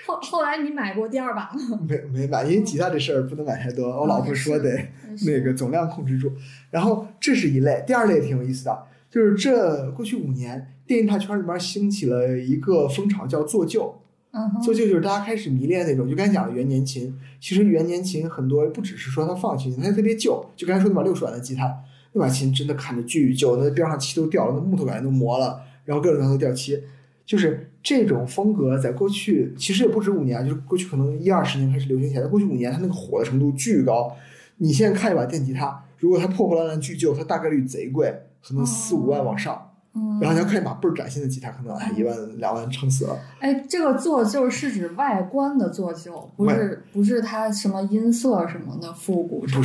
[0.06, 1.80] 后后来你买过第二把吗？
[1.88, 4.78] 没没买，因为吉他这事儿不能买太多，我老婆说得。
[5.26, 6.30] 那个总量控制住。
[6.70, 14.00] 然后这是一类，第二类也挺有意思的，就是这过去五年电吉他圈里面兴起了一个风潮，叫做旧。
[14.30, 17.18] 嗯，做旧就是大家开始迷恋那种，就刚才讲的元年琴。
[17.40, 20.44] 其实元年琴很多不只是说它放弃，它特别旧。
[20.54, 21.74] 就刚才说那把六十万的吉他，
[22.12, 26.80] 那把琴真的看着巨旧，那边上漆都掉了，那木头感觉都磨了，然后各种各样都掉漆。
[27.26, 34.14] 就是这种风格，在过去其实也不止五年，就是过去可能一二十年开始流行起来，过去五年它那个火的程度巨高。
[34.58, 38.14] 你现在看一把电吉他，如果它破破烂烂巨旧，它大概率贼贵，
[38.46, 39.67] 可能四五万往上。
[39.98, 43.18] 嗯，然后你要看一把倍儿崭新的吉他，可能哎一万两万撑死了。
[43.40, 49.40] 哎，这个做旧是指外观的做旧，不是不是它什么音色什么的复古。
[49.40, 49.62] 不是不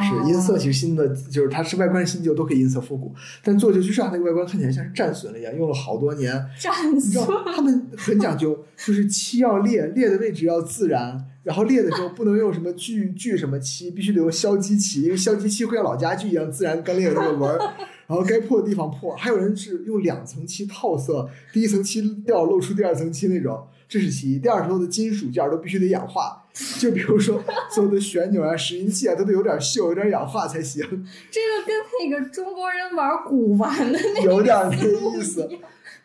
[0.00, 6.32] 是，哦音色其实新的就是它是外观新旧都可以音色复古，但做旧就是让那个外观看起来像是战损了一样，用了好多年。
[6.58, 7.42] 战你知道色。
[7.54, 17.58] 他们很讲究，就是漆要裂，裂的位置要自然，然后裂的时候不能用什么锯锯什么漆，必须得用硝基漆，因为硝基漆会像老家具一样自然干裂的那个纹儿，
[18.06, 19.14] 然后该破的地方破。
[19.16, 24.38] 还有人是用两层漆套色，第一层漆掉露出第二层漆那种，这是其一。
[24.38, 26.44] 第二，所有的金属件都必须得氧化，
[26.78, 30.82] 就比如说所有的旋钮啊、拾音器啊，都得有点锈、有点氧化才行。
[31.30, 35.48] 这个跟那个中国人玩古玩的那有点那个意思。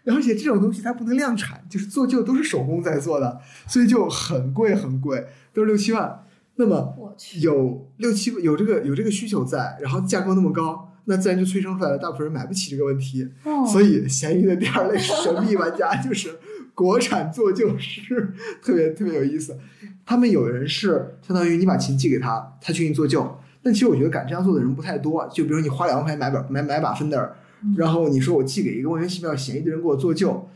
[0.05, 6.23] 而且这种东西它不能量产，就是做旧都是手工在做的，所以就很贵很贵，都是六七万。
[6.55, 13.27] 那么，有六七有这个有这个需求在，然后价格那么高，那自然就催生出来了大部分人买不起这个问题。
[13.43, 16.29] 哦所以闲鱼的第二类神秘玩家 就是
[16.75, 19.57] 国产做旧师，特别特别有意思。
[20.05, 23.37] 他们有人是相当于你把琴寄给他，他去给你做旧。
[23.61, 25.27] 但其实我觉得敢这样做的人不太多。
[25.33, 30.47] 就比如你花两万块钱买把买买把芬德尔，嗯然后你说我寄给一个莫名其妙闲鱼的人给我做旧，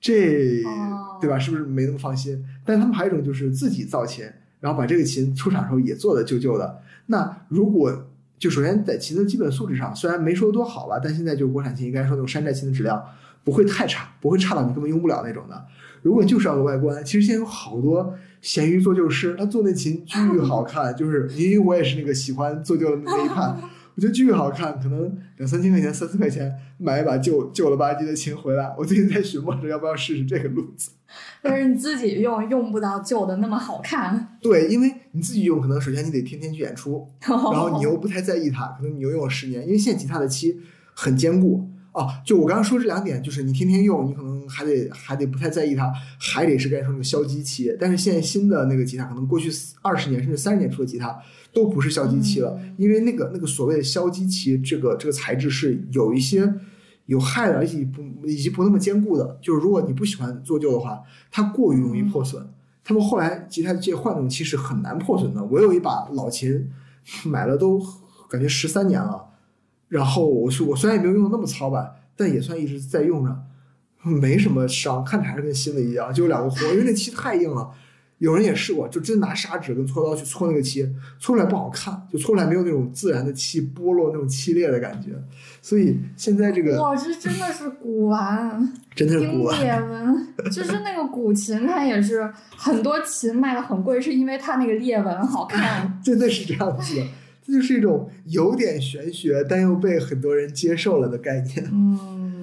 [0.00, 1.38] 这哦对吧？
[1.38, 2.44] 是不是没那么放心？
[2.64, 4.24] 但他们还有一种就是自己造琴，
[4.60, 6.80] 然后把这个琴出厂的时候也做的旧旧的。
[7.06, 8.06] 那如果
[8.38, 13.02] 就首先在琴的基本素质上，虽然没说多好吧，但现在就是国产琴应该说那种山寨琴的质量
[13.42, 15.64] 不会太差，不会差到你根本用不了那种的。
[16.02, 23.40] 如果你就是要个外观，其实现在有好多闲鱼做旧师，他做那琴巨好看，就是因为我也是那个喜欢做旧的那一派，
[23.96, 28.74] 我觉得巨好看，可能两三千块钱、三四块钱买一把旧旧了吧唧的琴回来。
[28.76, 30.90] 我最近在寻摸着要不要试试这个路子。
[31.40, 34.36] 但是你自己用用不到旧的那么好看。
[34.42, 40.58] 对，因为你自己用，可能首先你得天天去演出， 然后你哦又不太在意它，可能你又用了十年，因为现在吉他的漆
[40.92, 42.20] 很坚固啊。
[42.26, 47.74] 就我刚刚说这两点，就是你天天用，你可能还得还得不太在意它，还得是该说那个硝基漆。
[47.78, 49.48] 但是现在新的那个吉他，可能过去
[49.82, 51.16] 二十年甚至三十年出的吉他
[51.52, 56.52] 都不是硝基漆了，因为那个那个所谓的硝基漆这个这个材质是有一些。
[57.06, 62.48] 有害的，而且不以及不那么坚固的，就是如果你不喜欢做旧的话，它过于容易破损。
[62.84, 65.42] 他们后来吉他界换动器是很难破损的。
[65.42, 66.70] 我有一把老琴，
[67.24, 67.80] 买了都
[68.28, 69.30] 感觉十三年了，
[69.88, 73.34] 然后我说我虽然也没有用那么糙吧，但也算一直在用着，
[74.02, 77.72] 没什么伤，看着还是跟新的一样，就有两个活，因为那漆太硬了。
[78.24, 80.82] 有人也试过，就真拿砂纸跟搓刀去搓那个漆，
[81.20, 85.10] 搓出来不好看，就搓出来没有那种自然的漆剥落那种漆裂的感觉。
[85.60, 95.92] 所以现在这个哇，这真的是古玩， 真的是古玩，丁裂纹，就是那个古琴，它也是很多琴卖的很贵，是因为它那个裂纹好看。
[96.02, 97.06] 真的是这样子的。
[97.46, 101.68] 这就是一种有点玄学，但又被很多人接受了的概念。
[101.70, 102.33] 嗯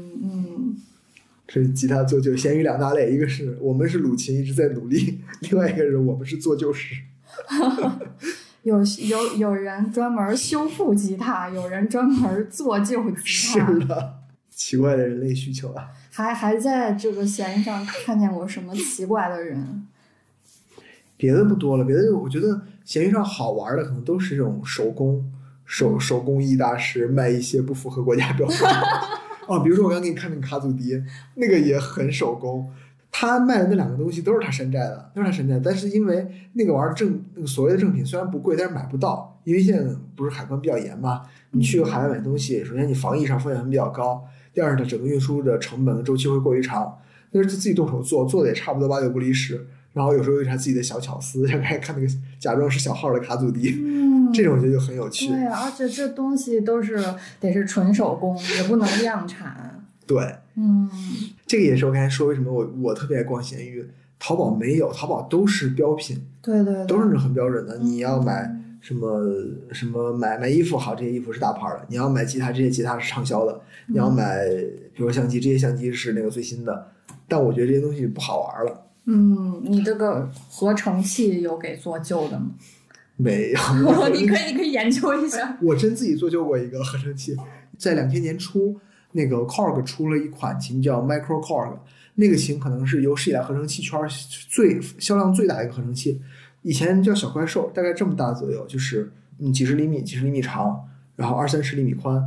[1.54, 6.96] 是吉他做旧，咸鱼两大类，一个是我们是鲁琴一直在努力， 另外一个是我们是做旧师。
[8.64, 8.78] 有
[9.10, 14.14] 有有人专门修复吉他，有人专门做旧吉是他，的，
[14.50, 15.90] 奇怪的人类需求啊！
[16.10, 19.88] 还还在这个闲鱼上看见过什么奇怪的人？
[21.18, 25.30] 别的不多了，别的我觉得闲鱼上好玩的可能都是这种手工
[25.66, 28.88] 手手工艺大师卖一些不符合国家标准的
[29.52, 30.98] 哦，比如说我刚刚给你看那个卡祖笛，
[31.36, 32.72] 那个也很手工。
[33.12, 35.60] 他卖的那两个东西都是他山寨的，都是他山寨。
[35.62, 41.24] 但是因为那个玩意儿正那个所谓的正品虽然不贵，但是买不到，因为现在不是海关比较严嘛。
[41.52, 46.98] 你去海外买东西，首先你防疫上风险比较高，第二呢，整个运输的成本和周期会过于长。
[47.34, 49.68] 但是自己动手做，做的也差不多八九不离十。
[49.94, 52.08] 然后有时候有他自己的小巧思，像刚才看那个
[52.40, 55.28] 假装是小号的卡祖笛，嗯，这种我觉得就很有趣。
[55.28, 57.04] 对，而且这东西都是
[57.40, 59.84] 得是纯手工，也不能量产。
[60.08, 60.90] 对，嗯，
[61.46, 63.86] 这个也是我刚才说为什么我我特别爱逛闲鱼，
[64.20, 67.78] 淘宝没有，淘宝都是标品，对对对，都是那种很标准的。
[67.78, 68.50] 你要买
[68.82, 69.22] 什么
[69.72, 73.54] 什么买买衣服好，这些衣服是大牌的；你要买吉他，这些吉他是畅销的；
[73.88, 74.46] 你要买
[74.94, 76.88] 比如说相机，这些相机是那个最新的。
[77.28, 82.52] 但我觉得这些东西不好玩了，嗯，你这个合成器有给做旧的吗？
[83.18, 83.60] 没有。
[84.14, 85.58] 你可以你可以研究一下。
[85.62, 87.36] 我真自己做旧过一个合成器，
[87.78, 88.80] 在两千年初，
[89.14, 91.78] 那个 Korg 出了一款琴叫 Micro Korg，
[92.16, 94.00] 那个琴可能是有史以来合成器圈
[94.50, 96.22] 最销量最大的一个合成器，
[96.62, 102.24] 以前叫小怪兽，大概这么大左右，就是嗯几十厘米、几十厘米长，然后二三十厘米宽，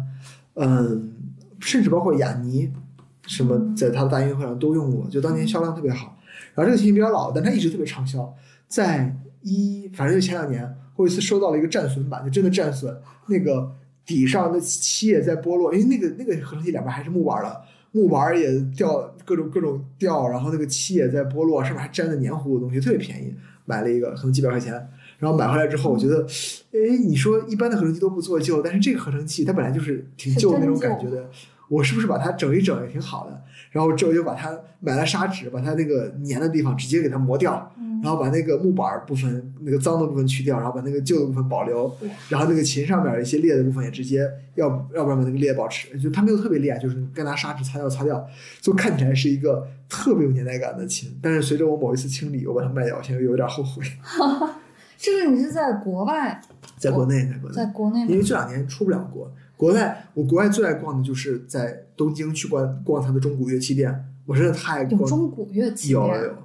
[0.54, 1.12] 嗯，
[1.60, 2.70] 甚至包括雅尼
[3.26, 6.13] 什么，在他的大音乐会上都用过，就当年销量特别好。
[6.54, 8.32] 然后这个琴比较老，但它一直特别畅销，
[8.68, 10.62] 在一反正就前两年，
[10.96, 13.70] 我有一次收到了一个战损版，就真的战损，那个
[14.06, 17.60] 底上的漆也在剥落，因为那个那个合成器两边还是木板的，
[17.92, 24.72] 木板儿也掉各种各种掉，然后那个漆也在剥落，上面还粘着黏糊的东西，特别便宜，买了一个可能几百块钱。
[25.18, 26.26] 然后买回来之后，我觉得，
[26.72, 31.30] 哎，你说一般的合成器都不做旧，但是这个合成器它本来就是挺旧的那种感觉的，
[31.68, 33.42] 我是不是把它整一整也挺好的？
[33.74, 41.92] 然后之后就把它买了砂纸，把它那个粘的地方直接给它磨掉，嗯然后把那个木板儿部分那个脏的部分去掉，然后把那个旧的部分保留，
[42.28, 48.24] 然后那个琴上面一些裂的部分也直接要要不然把那个裂保持，就它没有特别裂，就是该拿砂纸擦掉擦掉，
[48.60, 51.18] 就看起来是一个特别有年代感的琴。
[51.20, 53.82] 但是随着我某一次清理，我把它卖掉，我现在有点后悔。
[54.96, 56.40] 这个你是在国外，
[56.76, 59.30] 在国内，在国内在，国内因为这两年出不了国。
[59.56, 65.08] 国外，我国外最爱逛的就是在东京去逛逛它的中古乐器店，我真的太爱有逛。
[65.08, 66.36] 中古乐器店有有有，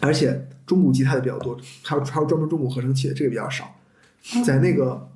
[0.00, 3.74] 而且中古吉他的比较多，还有还有专门中古合成器的，这个比较少。
[4.44, 5.10] 在那个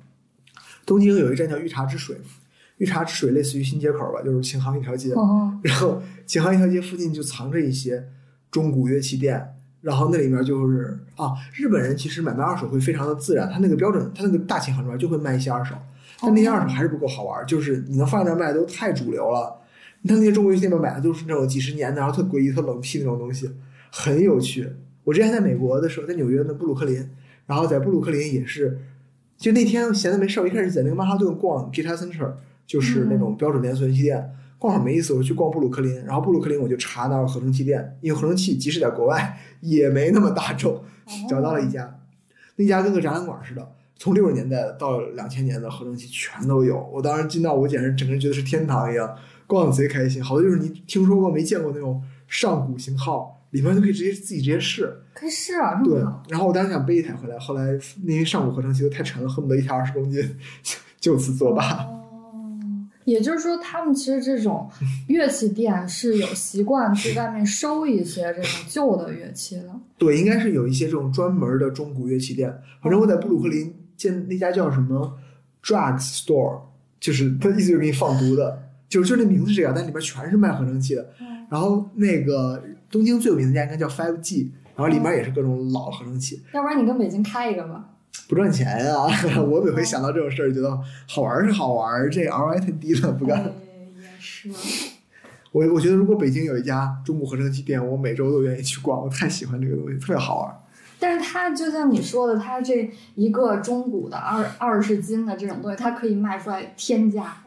[0.85, 2.15] 东京有一站叫御茶之水，
[2.77, 5.13] 御茶之水类似于新街口吧，就是琴行一条街。
[5.13, 8.07] 哦，然后琴行一条街附近就藏着一些
[8.51, 15.73] 中古乐器店，然后那里面就是啊，日本人其实买卖二手会非常的自然，他那个标准，他那个大琴行里面就会卖一些二手，
[16.21, 19.55] 但那些二手还是不够好玩，就是你能放在那儿卖都太主流了。
[20.01, 23.49] 你看那些中国乐器店买的都是那种几十年的，然后特诡异、特冷僻那种东西，
[23.91, 24.67] 很有趣。
[25.03, 27.09] 我之前在美国的时候，在纽约的布鲁克林，
[27.45, 28.79] 然后在布鲁克林也是，
[29.37, 32.31] 就那天闲的没事儿，我一开始在那个曼哈顿逛 Guitar Center，
[32.67, 40.81] 就是那种标准连锁乐器店，逛会儿没意思，我就去逛布鲁克林，然后布鲁克林我就查到了合成器店，因为合成器即使在国外 也没那么大众，
[41.29, 41.99] 找到了一家，
[42.55, 46.89] 那家跟个展览馆似的，从六十年代到两千年的合成器全都有。
[46.91, 49.13] 我当时进到，我简直整个人觉得是天堂一样，
[49.45, 50.23] 逛的贼开心。
[50.23, 55.01] 好多就是你听说过没见过那种上古型号，里面就可以直接自己直接试。
[55.13, 60.23] 可以试啊，这对然后我当时想背一台回来，后来那些上古合成器都太沉了，恨不得一台二十公斤，
[60.97, 61.83] 就此作罢。
[61.83, 61.99] 哦，
[63.03, 64.69] 也就是说，他们其实这种
[65.09, 69.63] 乐器店是有习惯去外面收一些这种旧的乐器的。
[69.97, 72.49] 对，应该是有一些这种专门的中古乐器店。
[72.81, 75.19] 反正我在布鲁克林见那家叫什么
[75.63, 76.61] Drug Store，
[76.99, 81.07] 就是它意思就是给你放毒的，就是就那名字是这样，但里面全是卖合成器的。
[81.49, 87.89] 然后那个东京最有名的家应该叫 Five G，然后里面也是各种老合成器，要不然你跟北京开一个吧。
[88.27, 88.95] 不赚钱呀、
[89.41, 93.39] 我每回想到这种事儿，觉得好玩是好玩，这 ROI 太低了，不干。
[93.39, 93.51] 哎
[94.01, 94.49] 也是。
[95.51, 100.55] 我我觉得如果北京有一家中古合成器店，我每周都愿意去逛，我太喜欢这个东西，特别好玩儿。
[100.99, 107.37] 但是它就像你说的，它这一个中古的二二十斤的这种东西，它可以卖出来天价。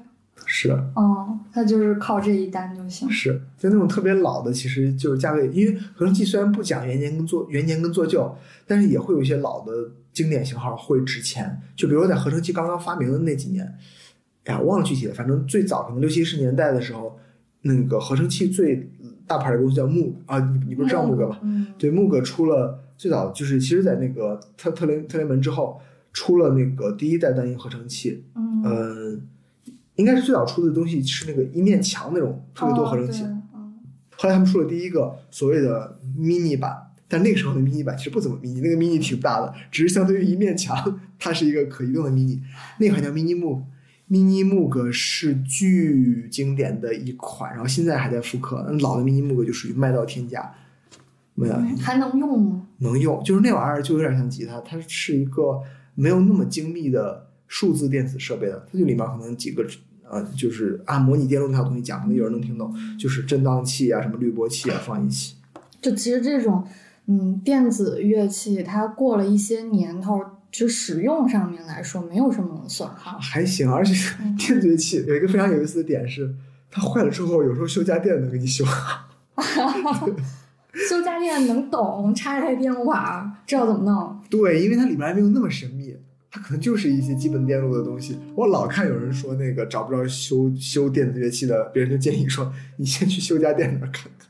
[0.45, 0.75] 是的。
[0.97, 3.09] 哦，它就是靠这一单就行。
[3.11, 8.35] 是，就那种特别老的，其实就是价位，因为合成器虽然不讲元年跟做元年跟做旧，
[8.67, 9.73] 但是也会有一些老的
[10.13, 11.61] 经典型号会值钱。
[11.77, 13.65] 就比如在合成器刚刚发明的那几年，
[14.45, 17.17] 哎呀，忘了具体的，反正最早可能六七十年代的时候，
[17.63, 18.91] 那个合成器最
[19.27, 21.39] 大牌的公司叫木啊，你你不是知道木格吧？
[21.43, 25.81] 嗯，对，木格出了最早就是其实，在那个特特雷特雷门之后，
[26.13, 29.23] 出了那个第一代单音合成器，嗯，嗯、
[29.97, 33.25] 应该是最早出的东西是那个一面墙那种特别多合成器。
[34.17, 36.77] 后来他们出了第一个所谓的 mini 版，
[37.09, 40.77] 但那个时候的 mini 版其实不怎么 mini，那个 mini 挺大的，只是相对于一面墙，
[41.19, 42.39] 它是一个可移动的 mini。
[42.79, 43.63] 那款叫 mini moog。
[44.09, 48.65] mini moog 是巨经典的一款，然后现在还在复刻。
[48.69, 50.55] 那老的 mini moog 就属于卖到天价，
[51.35, 51.83] 卖到天价。
[51.83, 52.67] 嗯还能用吗？
[52.79, 55.61] 能用，就是那玩意儿就有点像吉他，它是一个
[55.95, 59.65] 没有那么精密的数字电子设备的，它就里面可能几个
[60.11, 65.37] 呃，就是按模拟电路那套东西讲，可能有人能听懂，就是振荡器啊、什么滤波器啊放一起。
[65.81, 66.65] 就其实这种
[67.07, 73.19] 嗯电子乐器，它过了一些年头，就使用上面来说没有什么损耗。
[73.19, 73.95] 还行，而且
[74.37, 76.35] 电子乐器有一个非常有意思的点是，
[76.71, 78.65] 它坏了之后，有时候修家电能给你修。
[80.89, 84.19] 修家电能懂，插台电路板，知道怎么弄。
[84.31, 85.95] 对，因为它里面还没有那么神秘，
[86.31, 88.19] 它可能就是一些基本电路的东西。
[88.35, 94.29] 我老看有人说那个找不着修修电子乐器的，别人就建议说你先去修家电那儿看看。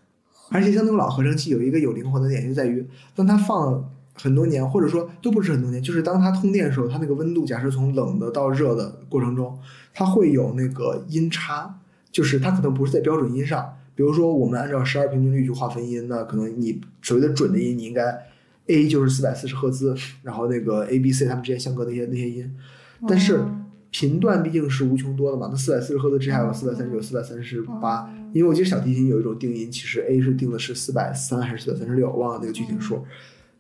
[0.51, 2.85] 而且像那种老合成器，有一个有灵魂的点就在于，
[3.15, 9.57] 当它放很多年，或者说都不是很多年，就是当它通电的时候，它那个温度，假设从冷的到热的过程中，
[9.95, 11.79] 它会有那个音差，
[12.11, 13.77] 就是它可能不是在标准音上。
[13.95, 18.27] 比如说，我们按照十二平均律去划分音，那可能你所谓的准的音，你应该
[18.67, 22.55] A 就是四百四十赫兹，然后那个 A、B、C 它们之间相隔的那些那些音，
[23.07, 33.05] 但是嗯频段毕竟是无穷多的嘛，那四百四十赫兹之下有四百三十九、四百三十八，因为我记得小提琴有一种定音，其实 A 是定的是四百三还是四百三十六，忘了那个具体数。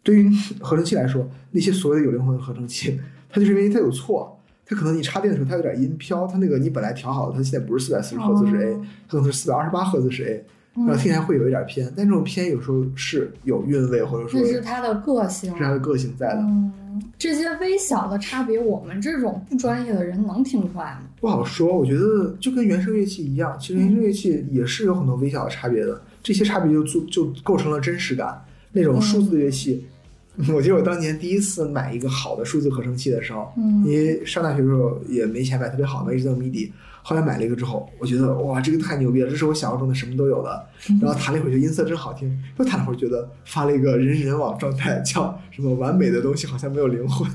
[0.03, 0.31] 对于
[0.61, 4.42] 合成器来说，那些所谓的有灵魂的合成器，它就是因为它有错，
[4.75, 10.45] 可能你插电的时候它有点音飘，它那个你本来调好的，它现在不是四百四十赫兹是 A，哦它可能是四百二十八赫兹是 A，
[10.75, 15.53] 然后嗯听起来会有一点偏，但这种偏有时候是有韵味或者说这是是它的个性。
[15.57, 16.41] 是它的个性在的。
[16.41, 21.01] 嗯，这些微小的差别，我们这种不专业的人能听出来吗？
[21.21, 28.43] 不好说，我觉得就跟原声乐器一样，其实原声乐器也是有很多微小的差别的，这些差别就就就构成了真实感。
[28.75, 29.87] 那种数字乐器，
[30.55, 36.71] 我记得我当年第一次买一个好的数字合成器的时候，嗯因为上大学的时候也没钱买特别好的，一直用 MIDI。
[37.05, 40.65] 后来买了一个之后，我觉得哇，这个太牛逼了，这是我想象中的什么都有的。
[41.01, 47.29] 然后弹了一会儿，觉得音色真好听，又弹了会儿，觉得发了一个人人网状态，叫什么完美的东西好像没有灵魂。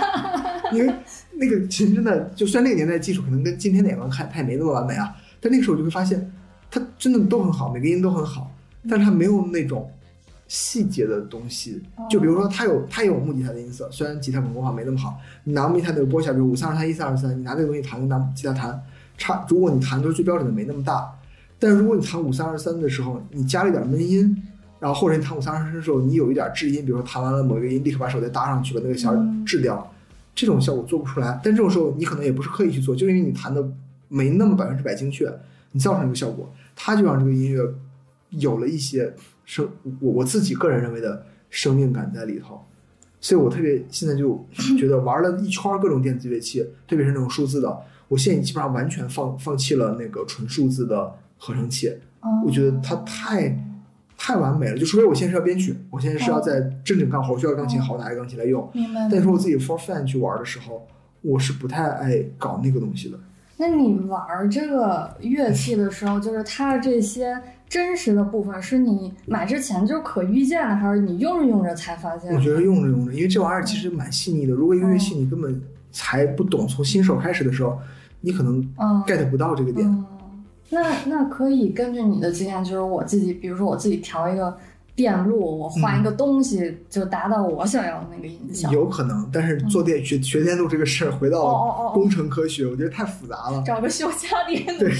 [0.74, 0.94] 因为
[1.32, 6.30] 那个琴真的，就虽然那个年代技术可能跟今天的眼光看，它也没那么完美啊，但那个时候我就会发现，
[6.70, 8.54] 它真的都很好，每个音都很好，
[8.86, 9.90] 但是它没有那种
[10.48, 11.80] 细节的东西。
[12.10, 18.82] 就比如说，它有它也有木吉他的音色，虽然吉他可能功法没那么好，你拿木吉他那个拨下，比如五三二三一三二三，你拿这个东西弹跟拿吉他弹
[19.16, 21.08] 差，如果你弹都是最标准的，没那么大。
[21.58, 24.42] 但如果你弹五三二三的时候，你加了一点闷音，
[24.80, 29.16] 然后或者你弹五三二三的时候，你有一点滞音，比如说弹完了某一个音，立刻把手再搭上去，把那个弦儿
[29.60, 29.92] 掉，
[30.34, 31.40] 这种效果做不出来。
[31.42, 33.68] 但这种时候你可能也不是刻意去做，就是因为你弹的
[34.06, 35.28] 没那么百分之百精确，
[35.72, 37.60] 你造成这个效果，它就让这个音乐
[38.30, 39.12] 有了一些
[39.48, 39.66] 生
[40.02, 42.62] 我我自己个人认为的生命感在里头。
[43.18, 44.44] 所以我特别现在就
[44.78, 51.88] 觉得玩了一圈各种电子乐器，特别是那种数字的，我现在基本上完全放放弃了那个纯数字的合成器。
[52.22, 53.58] 嗯我觉得它太
[54.16, 58.68] 太完美了，就除非我现在是要编曲，我现在是要在正经干活，需要钢琴，好拿一个钢琴来用。
[58.74, 59.08] 明白。
[59.10, 60.86] 但是我自己 for fun 去玩的时候，
[61.22, 63.18] 我是不太爱搞那个东西的。
[63.56, 67.36] 那你玩这个乐器的时候，就是它的这些
[67.68, 72.36] 真实的部分，是你买之前就可预见的，还是你用着用着才发现的？
[72.36, 74.54] 我觉得用着用着，因为这玩意儿其实蛮细腻的。
[74.54, 75.60] 如果一个乐器你根本
[75.92, 77.78] 才不懂，从新手开始的时候，
[78.20, 79.86] 你可能嗯 get 不到这个点。
[79.86, 80.04] 嗯，
[80.70, 84.56] 那那可以根据你的经验，就是我自己，比如说我自己调一个
[84.98, 88.68] 电路，我换一个东西，就达到我想要的那个音效。
[88.72, 93.62] 有可能，但是做电学学电路这个事儿，回到哦工程科学，我觉得太复杂了。
[93.64, 94.90] 找个修家电的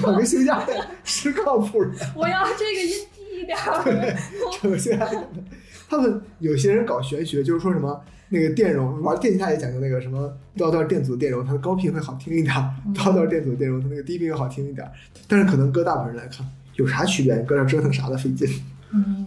[0.00, 1.90] 找个修家电是靠谱的。
[2.14, 4.16] 我要这个音低一点儿。
[4.62, 5.42] 找个修家电的，
[5.90, 14.92] 他们有些人搞玄学，就是说什么那个电容，玩电吉他也讲究那个什么调调电阻电容，它的高频会好听一点儿；多少多少电阻电容，它那个低频会好听一点儿。
[15.26, 17.34] 但是可能搁大部分人来看，有啥区别？
[17.34, 18.48] 你搁这折腾啥的费劲。
[18.92, 19.26] 嗯，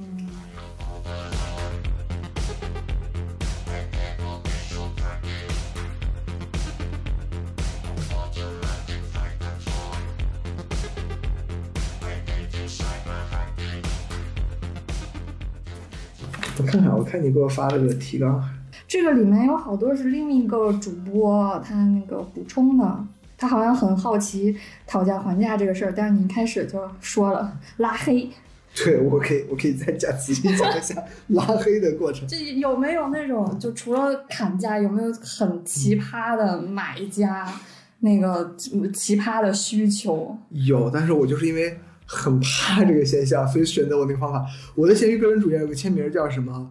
[16.57, 18.41] 我看看，我看你给我发了个提纲，
[18.87, 23.05] 这个里面有好多是另一个主播他那个补充的。
[23.37, 24.53] 他好像很好奇
[24.85, 28.29] 讨价还价这个事儿，但是你一开始就说了拉黑，
[28.85, 30.95] 对我可以，我可以再讲仔细讲一下
[31.29, 32.27] 拉黑的过程。
[32.27, 37.51] 这有没有那种就除了砍价，有没有很奇葩的买家
[37.99, 38.55] 那个
[38.93, 40.37] 奇葩的需求？
[40.51, 44.45] 有，但是我就是因为很怕这个现象，所以选择我那个方法。
[44.75, 46.69] 我的闲鱼个人主页有个签名叫什么？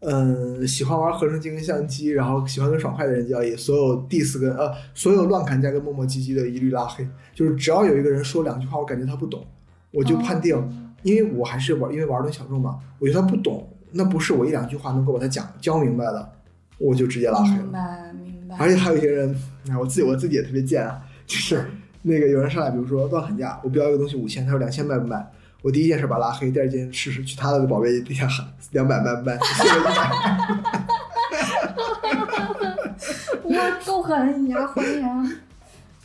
[0.00, 7.04] 嗯，喜欢玩合成精灵相机，然后喜欢跟爽快的人交易，所有 diss 跟呃，所有乱砍价跟磨磨唧唧的一律拉黑。
[7.34, 9.44] 就是只要有一个人说两句话，我感觉他不懂，
[9.90, 10.54] 我就判定，
[11.08, 16.32] 因为我还是玩，因为玩的小众嘛，我觉得他不懂，那不是我一两句话能够把他讲教明白的，
[16.76, 17.72] 我就直接拉黑了明。
[17.72, 18.56] 白明白。
[18.58, 19.34] 而且还有一些人，
[19.70, 21.70] 哎，我自己我自己也特别贱啊，就是
[22.02, 25.26] 那个有人上来，比如说乱喊价，我标一个东西五千，他说两千卖不卖？
[25.62, 29.38] 我第一件事把他拉黑，第二件事是去他的宝贝底下喊两百卖不卖？
[29.38, 30.10] 谢谢一百。
[33.42, 33.54] 我
[33.84, 35.24] 够狠，以牙还牙。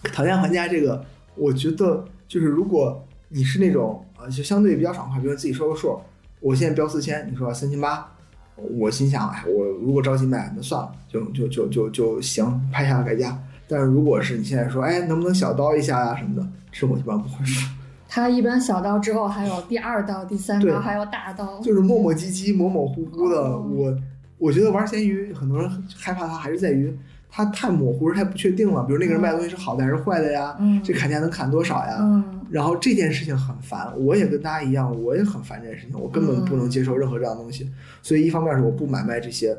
[0.11, 5.99] 讨价还价这个，我觉得就是如果你是那种呃，就相对比较爽快，比如自己说个数，
[6.39, 8.09] 我现在标四千，你说三千八，
[8.55, 13.37] 我心想，哎，我如果着急卖，那算了，就就就就就行，拍下改价。
[13.67, 17.69] 但是如果是你现在说，哎，能不能小刀一下呀、什么的，这我一般不会说。
[18.07, 21.59] 他一般小刀之后还有第二刀、第三刀，还有大刀。
[21.61, 23.37] 就是磨磨唧唧、模模糊糊的。
[23.37, 23.97] 哦我
[24.37, 26.95] 我觉得玩闲鱼，很多人害怕它还是在于
[27.31, 28.83] 它太模糊、太不确定了。
[28.83, 30.55] 比如那个人卖的东西是好的还是坏的呀？
[30.59, 31.97] 嗯这砍价能砍多少呀？
[32.01, 37.67] 嗯然后这件事情很烦，我也跟大家一样，我也很烦这件事情，我根本不能接受任何这样的东西。
[38.03, 39.57] 所以一方面是我不买卖这些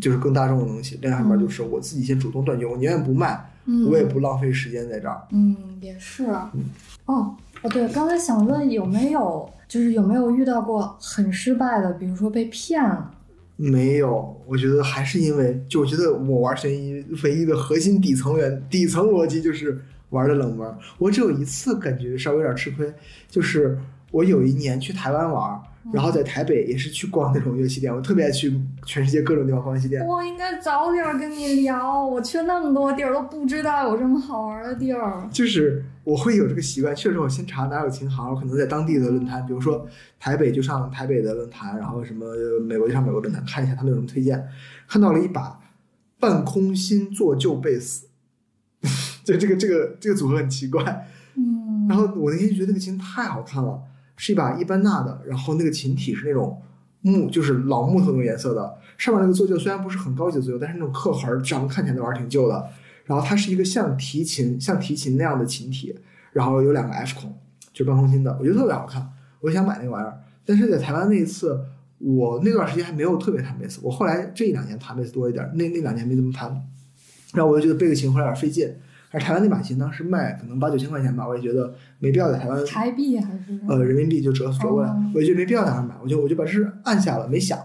[0.00, 5.20] 就是更大众的东西，另外一方面就是我自己先主动断绝，我宁愿不卖，嗯，我也不浪费时间在这儿。
[5.32, 6.26] 嗯，也是。
[7.06, 13.10] 哦哦，对，刚才想问有没有，就是有没有遇到过很失败的，比如说被骗了，
[13.56, 19.80] 没有，我觉得还是因为，就我觉得我玩悬疑唯一的核心底层原底层逻辑就是
[20.10, 20.74] 玩的冷门。
[20.98, 22.92] 我只有一次感觉稍微有点吃亏，
[23.28, 23.78] 就是
[24.10, 25.60] 我有一年去台湾玩，
[25.92, 28.52] 然后在台北也是去逛那种乐器店，我特别爱去
[28.84, 30.04] 全世界各种地方逛乐器店。
[30.06, 35.28] 我应该早点跟你聊，我去那么多地儿都不知道有这么好玩的地儿。
[35.30, 39.86] 就是我会有这个习惯，去了之后我先查哪有琴行，我可能在当地的论坛，比如说
[40.18, 42.26] 台北就上台北的论坛，然后什么
[42.60, 44.48] 美国就上美国论坛看一下他们有什么推荐，
[44.88, 45.60] 看到了一把
[46.18, 48.06] 半空心做旧贝斯，
[49.26, 50.82] 就这个这个这个组合很奇怪，
[51.34, 53.82] 嗯，然后我那天就觉得那个琴太好看了，
[54.16, 56.62] 是一把伊班纳的，然后那个琴体是那种
[57.00, 62.68] 木，就是老木头那种颜色的，上面那个做旧虽然不是很高级的做旧，但是那种刻痕儿，长得看起来那玩意儿挺旧的。
[63.04, 65.94] 然后它是一个像提琴像提琴那样的琴体，
[66.32, 67.36] 然后有两个 F 孔，
[67.72, 69.08] 就是半空心的，我觉得特别好看，
[69.40, 70.18] 我就想买那个玩意儿。
[70.44, 71.60] 但是在台湾那一次，
[71.98, 76.50] 我那段时间还没有特别弹贝斯，我后来这一两年弹贝斯多一点，那那两年没怎么弹。
[77.32, 78.74] 然后我就觉得背个琴回来有点费劲，
[79.12, 87.58] 而台湾那把琴当时卖可能八九千块钱吧，我也觉得没必要在台湾台币还是呃人民币就折折过来，哦我就觉得没必要在那儿买，我就我就把这事按下了，没想。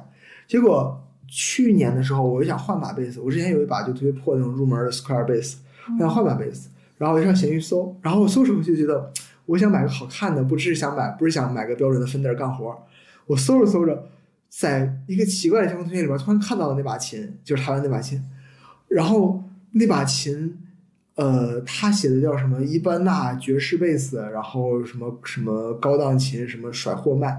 [0.48, 5.58] 结果去年的时候，我就想换把贝斯，我之前有一把就特别破那种入门的 Square 贝斯，
[5.94, 9.12] 我想换把贝斯，然后我就上闲鱼搜，然后我搜出我就觉得
[9.48, 12.78] 我想买个好看的，不只是想买，不是想买个标准的 Fender 干活儿。
[13.26, 14.08] 我搜着搜着，
[14.50, 18.22] 在一个奇怪的相关推荐里边，突然看到了那把琴，就是台湾那把琴，
[18.88, 20.58] 然后那把琴。
[21.16, 27.38] 呃，他写的叫什么伊班纳爵士贝斯，然后什么什么高档琴，什么甩货卖，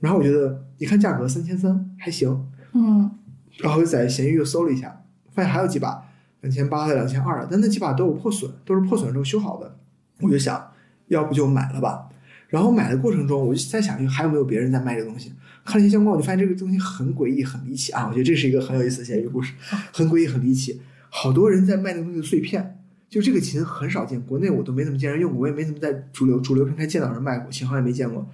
[0.00, 3.10] 然后我觉得一看价格三千三还行，嗯
[3.58, 6.02] 然后就在闲鱼又搜了一下，发现还有几把
[6.40, 9.76] 两千八的、两千二的，但那几把都有破损，都是破损之后修好的。
[10.20, 10.72] 我就想，
[11.08, 12.08] 要不就买了吧。
[12.48, 15.32] 然后买的过程中，我就在想，还有没有别人在卖这个东西？
[15.64, 18.06] 看了一些相关，我就发现这个东西很诡异、很离奇啊！
[18.08, 19.54] 我觉得这是一个很有意思的闲鱼故事，
[19.92, 20.80] 很诡异、很离奇。
[21.08, 22.81] 好多人在卖那个东西的碎片，
[23.12, 28.26] 就这个琴很少见，国内我都没怎么见人用过，我也没怎么在主流主流平台见到人卖过，琴行也没见过。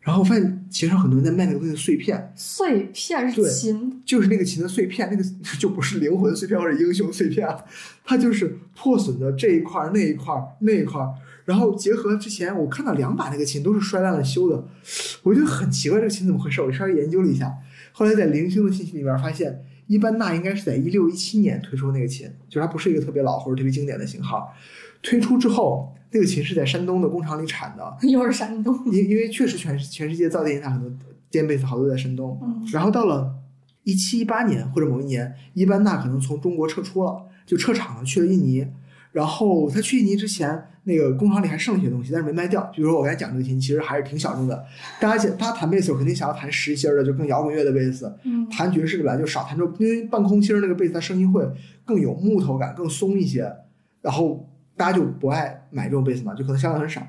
[0.00, 5.24] 然后我发现琴上很多人在卖那个东西的碎片，碎片是琴，就是那个琴的碎片，那个
[5.58, 7.64] 就不是灵魂碎片或者英雄碎片了，
[8.04, 11.12] 它就是破损的这一块儿、那一块儿、那一块儿，
[11.44, 14.64] 然后结合之前我看到两把那个琴都是摔烂了修的，
[15.24, 16.62] 我觉得很奇怪，这个琴怎么回事？
[16.62, 17.52] 我稍微研究了一下，
[17.90, 24.54] 后来在零星的信息里面发现，伊班纳应该是在一六一七年推出那个琴，就是它不是一个特别老或者特别经典的型号，
[25.02, 28.72] 推出之后，那个琴是在山东的工厂里产的， 又是山东。
[28.92, 30.88] 因因为确实全全世界造电吉他很多
[31.28, 33.34] 电贝斯好多在山东，嗯然后到了
[33.82, 38.64] 一七一八年或者某一年，伊班纳可能从中国撤出了，就撤厂了，去了印尼。
[39.10, 42.62] 然后他去印尼之前，那个工厂里还剩了一些东西，但是没卖掉。
[42.74, 44.64] 比如说我刚才讲这个琴，其实还是挺小众的。
[45.00, 48.12] 大家想，大家弹贝斯，我肯定想要弹实心的，就更摇滚乐的贝斯。
[48.24, 51.48] 嗯弹爵士的本来就少，弹着因为半空心儿那个贝斯，它声音会
[51.84, 53.50] 更有木头感，更松一些。
[54.02, 57.00] 然后大家就不爱买这种贝斯嘛，就可能销量很少。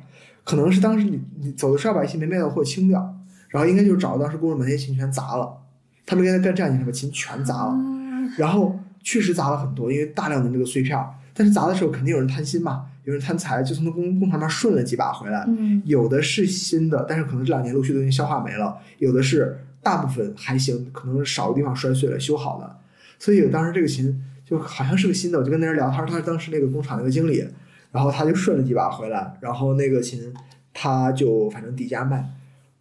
[0.44, 3.16] 可能是当时你你走的是要把一些没卖掉的货清掉，
[3.50, 5.58] 然后应该就是找当时工人把那些琴全砸了，
[6.06, 7.72] 他们应该干这样一件事，把琴全砸了。
[7.72, 7.98] 啊
[8.38, 10.98] 然后确实砸了很多，因为大量的那个碎片。
[11.34, 15.44] 但是砸的时候肯定有人贪心嘛，有人贪财，就从那工工厂那儿顺了几把回来。
[15.48, 22.78] 嗯有的是新的，但是可能这两年陆续都已经消化没了；有的是大部分还行，可能少的地方摔碎了修好的。
[23.18, 27.48] 所以当时这个琴就好像是个新的，我就跟那人聊，他说他是当时那个工厂那个经理，
[27.92, 30.34] 然后他就顺了几把回来，然后那个琴
[30.74, 32.24] 他就反正底价卖，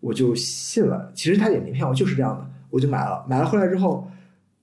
[0.00, 1.10] 我就信了。
[1.14, 3.24] 其实他也没骗我，就是这样的，我就买了。
[3.28, 4.10] 买了回来之后，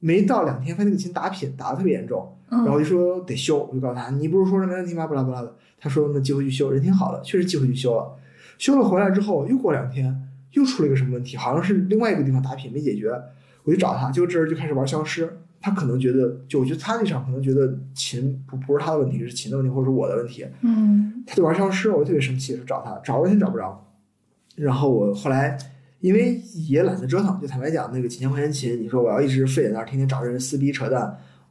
[0.08, 2.34] 没到两天，发现那个琴打品打的特别严重。
[2.50, 5.06] 然后就说得修，我就告诉他，你不是说没问题吗？
[5.06, 5.54] 巴拉巴拉的。
[5.78, 8.16] 他说那寄回去修，人挺好的，确实寄回去修了。
[8.58, 10.16] 修了回来之后，又过两天，
[10.52, 13.12] 又出了一个什么问题，好像是另外一个地方打品没解决，
[13.64, 15.38] 我就找他，结果这人就开始玩消失。
[15.60, 23.86] 他可能觉得，就我觉得他那场可能觉得琴不不是他的问题，是琴的问题，或者是我的问题，嗯他就玩消失，我就特别生气，就找他，找了半天找不着。
[24.56, 25.58] 然后我后来
[26.00, 26.36] 因为
[26.68, 31.02] 也懒得折腾，就坦白讲，那个几千块钱琴，你说我要一直费在那儿，天天找人撕逼扯淡，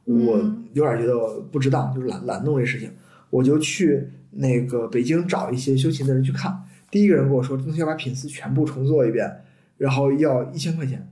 [0.05, 2.89] 我嗯有点觉得不值当，就是懒懒弄这事情。
[3.29, 6.57] 我就去那个北京找一些修琴的人去看。
[6.89, 9.29] 第一个人跟我说，这东西要把品丝全部重做一遍，
[9.77, 11.05] 然后要一千块钱。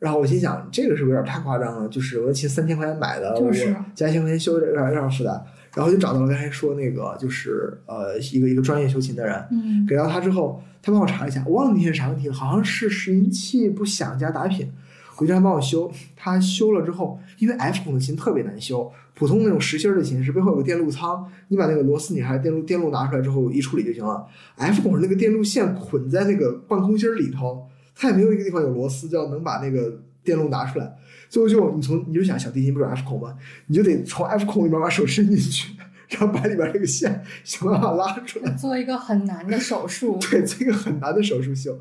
[0.00, 1.88] 然后我心想，这个是不是有点太夸张了？
[1.88, 5.40] 就是我的琴三千块钱买的，就是我加一千块钱修，有点有点负担。
[5.76, 14.70] 然后就找到了刚才说那个，就是呃一个一个专业修琴的人，嗯给到他之后，他帮我查一下，我忘了那天啥问题了，好像是拾音器不响加打品，
[15.14, 15.90] 回家帮我修。
[16.16, 24.26] 他修了之后，因为 F 孔的琴特别难修，普通那种实心的琴是背后有个电路仓，你把那个螺丝拧开，电路电路拿出来之后一处理就行了。
[24.56, 30.96] F 孔那个电路线捆在那个半空心里头，它也没有一个地方有螺丝，叫能把那个电路拿出来，
[31.28, 33.36] 最后就你从你就想小提琴不是 F 孔吗？
[33.66, 35.74] 你就得从 F 孔里面把手伸进去，
[36.10, 38.50] 然后把里边这个线想办法拉出来。
[38.52, 40.18] 做一个很难的手术。
[40.30, 41.78] 对，做一个很难的手术修，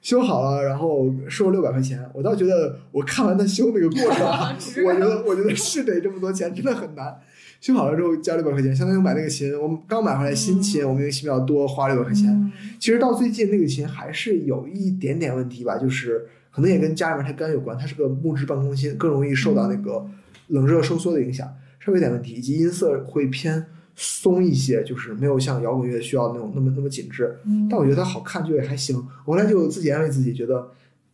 [0.00, 2.04] 修好了，然后收了六百块钱。
[2.12, 7.14] 我倒觉得我看完他修那个过程啊， 我觉得我觉得是得这么多钱，真的很难。
[7.60, 12.28] 修好了之后交六百块钱，相当于买那个琴，我们刚买回来新琴，我们那个琴比较多，花六百块钱。
[12.30, 20.06] 嗯其实到最近那个琴还是有一点点问题吧，就是可能也跟家里面太干有关，它是个木质半空心，更容易受到那个
[20.46, 21.46] 冷热收缩的影响，
[21.80, 23.64] 稍微有点问题，以及音色会偏
[23.96, 27.36] 松一些，就是没有像摇滚乐需要那种那么那么紧致。
[27.44, 28.96] 嗯但我觉得它好看就也还行。
[29.24, 30.68] 我后来就自己安慰自己，觉得，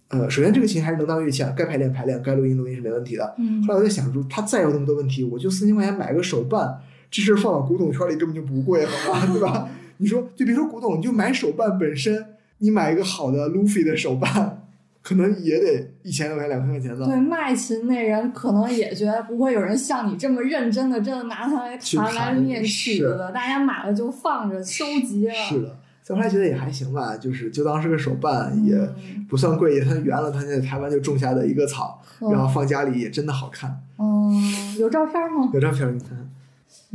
[0.09, 3.35] 呃，首先这个琴还是能当乐器啊，该排练排练，该录音录音是没问题的。
[3.39, 9.69] 嗯后来我在想，说它再有那么多问题，我就四千块钱买个手办，这事儿放到古董圈里根本就不贵，好吧，对吧？
[9.99, 12.25] 你说，就别说古董，你就买手办本身，
[12.59, 14.66] 你买一个好的 Luffy 的手办，
[15.07, 17.15] 可能也得一千多块钱、两千块钱的对。
[17.21, 25.35] 卖琴那人可能也觉得不会有人像你这么认真的，真的拿它来弹来弹练曲的，大家买了就放着收集了。
[25.35, 33.81] 是的，所以后来觉得也还行吧，就是就当是个手办，也嗯不算贵，也算圆了他在台湾就种下的一个草，呵然后放家里也真的好看。
[33.99, 35.49] 嗯，有照片吗？
[35.55, 36.29] 有照片你看，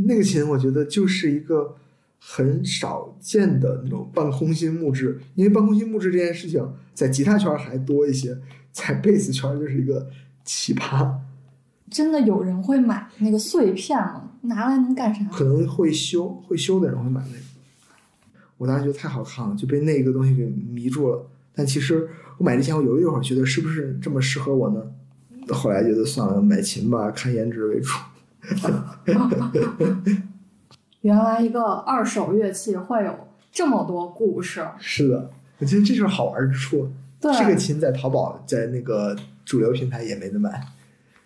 [0.05, 1.77] 那个琴我觉得就是一个
[2.23, 6.63] 很少见的那种半空心木质，因为半空心木质这件事情
[6.93, 8.37] 在吉他圈还多一些，
[8.71, 10.07] 在贝斯圈就是一个
[10.45, 11.11] 奇葩，
[11.89, 14.29] 真的有人会买那个碎片吗？
[14.41, 15.25] 拿来能干啥？
[15.31, 17.41] 可能会修会修的人会买那个。
[18.57, 21.27] 我当时觉得太好看了，就被那个东西给迷住了。
[21.55, 22.07] 但其实
[22.37, 24.81] 我买之前我犹豫一会儿，觉得是不是这么适合我呢？
[25.49, 27.89] 后来觉得算了，买琴吧，看颜值为主。
[31.01, 33.13] 原来一个二手乐器会有
[33.51, 34.65] 这么多故事。
[34.79, 35.29] 是的，
[35.59, 36.89] 我觉得这就是好玩之处。
[37.19, 40.63] 对，这个琴在淘宝，在那个主流平台也没得卖，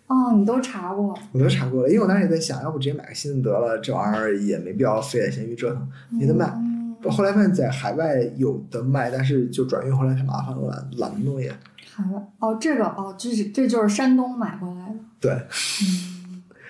[0.08, 1.18] 哦，你都查过？
[1.32, 1.88] 我都查过了。
[1.88, 6.52] 因为我当时也在想，要不直接买个新的得了，这玩意儿也没必要费点闲鱼折腾，没得卖。
[6.56, 6.74] 嗯
[7.08, 11.54] 后来发现，在海外有的卖，但是就转运回来太麻烦了，我懒懒得弄也。
[11.94, 14.94] 海外哦，这个哦，这是这就是山东买回来的。
[15.20, 16.15] 对，嗯，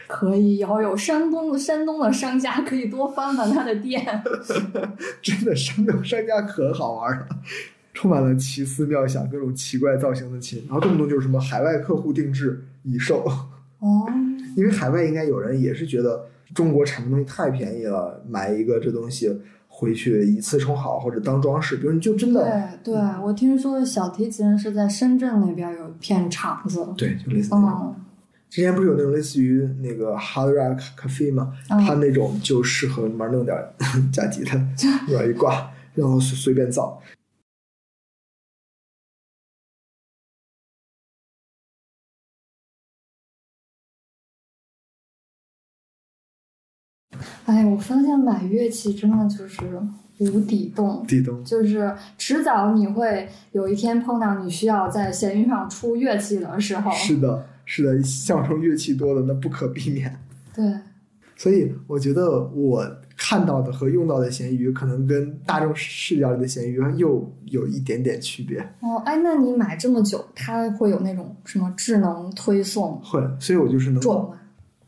[0.07, 4.05] 可以，以后有山东的山东的商家可以多翻翻他的店。
[5.21, 7.27] 真的山东商家可好玩了，
[7.93, 13.25] 充满了奇思妙想，各种奇怪造型的琴，然后动不动就是什么海外客户定制已售。
[13.81, 14.07] 哦，
[14.57, 19.31] 因为海外应该有人也是觉得中国产的东西太便宜了，买一个这东西
[19.69, 22.43] 回去一次充好或者当装饰，比如你就真的
[22.83, 26.89] 对对，我听说小提琴是在深圳那边有片厂子。
[26.97, 27.95] 对，就类似那样。
[27.99, 28.05] 嗯，
[28.57, 31.53] 之前不是有那种类似于那个 Hard Rock Cafe 吗？
[31.69, 33.75] 嗯它那种就适合里面弄点儿
[34.11, 37.03] 加吉他往上一挂，然后随随便造。
[47.45, 49.79] 哎，我发现买乐器真的就是
[50.19, 51.05] 无底洞。
[51.07, 60.19] 底洞就是迟早你会有一天碰到你需要在闲鱼上出乐器的时候，是的，是的，像这种乐器多的那不可避免。
[60.55, 60.65] 对，
[61.37, 62.83] 所以我觉得我
[63.17, 68.61] 看到的和用到的咸鱼，可能跟大众视角里的咸鱼又有一点点区别。
[68.81, 74.39] 哦，哎，那你买这么久，它会有那种什么智能推送会，所以我就是能准吗？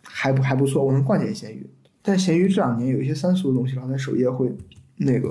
[0.02, 1.68] 还不还不错，我能逛点咸鱼。
[2.00, 4.50] 但咸鱼这两年有一些三俗的东西，然后在首页会
[4.96, 5.30] 那个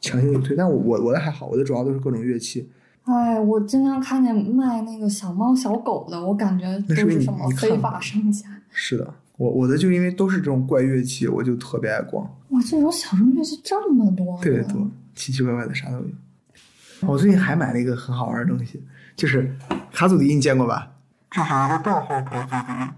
[0.00, 2.68] 强行给推，但我我我的还好，我的主要都是各种乐器。
[3.04, 8.48] 哎，我经常看见卖那个小猫小狗的，我感觉都是什么非法商家。
[8.72, 16.04] 是的，我我的就因为都是这种怪乐器，我就特别爱逛，哇，这种小众乐器这么多，特别多，奇奇怪怪的啥都有。
[17.06, 18.82] 我最近还买了一个很好玩的东西，
[19.14, 19.54] 就是
[19.92, 20.90] 卡祖笛，你见过吧？
[21.30, 21.92] 这是一个正
[22.24, 22.94] 方形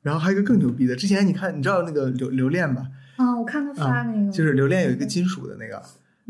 [0.00, 2.86] 然后还有一个更牛逼的，之前你看，你知道那个留留恋吧？
[3.16, 3.36] 啊！
[3.38, 5.82] 我看他发那个，就是留恋有一个金属的那个，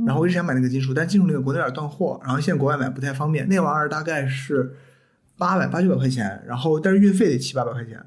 [0.06, 3.48] 然后我一直想买那个金属，但金属那个国内有点断货，然后现在国外买不太方便。
[3.48, 4.74] 那玩意儿大概是
[5.36, 8.02] 八百八九百块钱，然后但是运费得七八百块钱，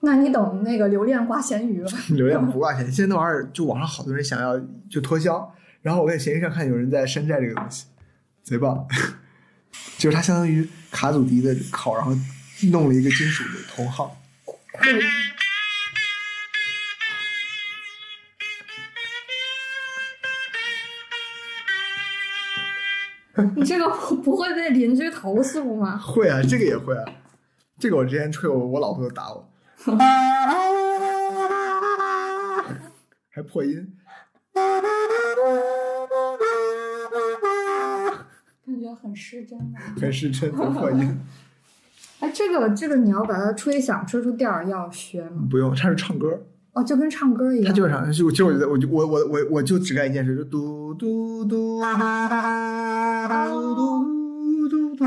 [0.00, 1.90] 那你等那个榴莲挂咸鱼了。
[2.10, 2.84] 流量不 挂钱。
[2.90, 4.58] 现在那玩意儿就网上好多人想要
[4.88, 5.52] 就脱销，
[5.82, 7.86] 然后我在闲鱼上看有人在山寨这个东西，
[8.44, 8.86] 贼棒，
[9.98, 12.12] 就是它相当于卡祖笛的口，然后
[12.70, 14.16] 弄了一个金属的头号。
[23.56, 25.96] 你这个不不会被邻居投诉吗？
[25.98, 27.04] 会啊，这个也会啊，
[27.78, 29.48] 这个我之前吹我我老婆都打我，
[33.30, 33.94] 还破音。
[38.66, 39.94] 感觉很失真啊。
[40.00, 41.20] 很失真的破音。
[42.20, 45.46] 哎，这个这个你要把它吹响，吹出调儿要学吗？
[45.48, 47.66] 不用，它是唱歌，哦，就跟唱歌一样。
[47.66, 48.04] 它就是唱。
[48.12, 51.84] 就其实我觉得，我就我我我我就只干一件事，就嘟嘟嘟嘟
[54.68, 55.04] 嘟嘟嘟。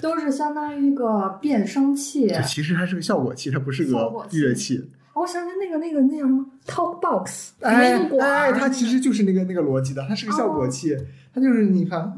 [0.00, 2.32] 都是相当于一个变声器。
[2.46, 4.88] 其实它是个效果器，它不是个乐器。
[5.14, 10.96] 我想起那个那个那叫什么 Talk Box，哎哎，它其实就是那个那个逻辑的，它是个效果器，
[11.34, 12.16] 它就是你看，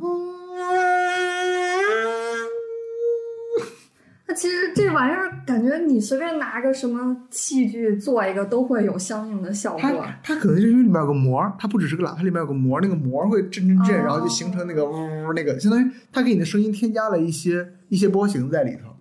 [4.41, 10.07] 其实这玩意儿感觉你随便拿个什么器具做一个都会有相应的效果。
[10.23, 18.97] 它可能就是因为里面有个膜，它不只是个喇叭，它里面有个膜，那个膜会震震震，哦然后就形成那个呜呜那个，相当于它给你的声音添加了一些一些波形在里头，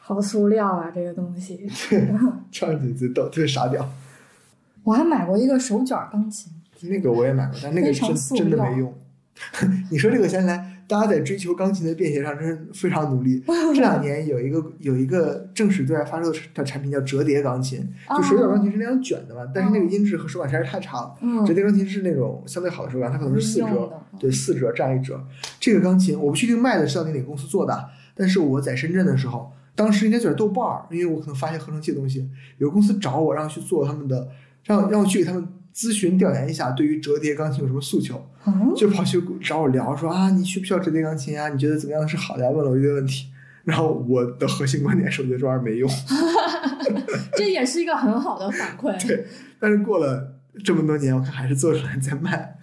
[0.00, 1.68] 好塑料啊，这个东西。
[2.50, 3.86] 超级最逗，特别傻屌。
[4.82, 6.50] 我还买过一个手卷钢琴，
[6.88, 8.94] 那个我也买过，但那个非常真真的没用。
[9.92, 13.40] 你说这个想起来，大家在追求钢琴的便携上真是非常努力。
[13.72, 21.14] 这两年有一个有一个正式对外发售的产品叫折叠钢琴，就手卷钢琴是那样卷的嘛，但是那个音质和手感实在是太差了。
[21.22, 25.24] 嗯折叠钢琴是那种相对好的手感，它可能是四折，对，四折占一折。
[25.60, 32.28] 这个钢琴我不确定卖的是到底哪个公司做的，但是我在深圳的时候，当时应该就是豆瓣儿，因为我可能发一些合成器的东西，
[32.58, 34.28] 有个公司找我让我去做他们的，
[34.64, 41.48] 让让我去给他们咨询调研一下对于折叠钢琴有什么诉求，嗯，就跑去找我聊说啊，你需不需要折叠钢琴啊？
[41.48, 42.50] 你觉得怎么样是好的呀？
[42.50, 43.26] 问了我一堆问题。
[43.62, 45.88] 然后我的核心观点是，我觉得这玩意儿没用。
[47.36, 49.06] 这也是一个很好的反馈。
[49.06, 49.26] 对，
[49.60, 52.56] 但是过了这么多年，我看还是做出来在卖。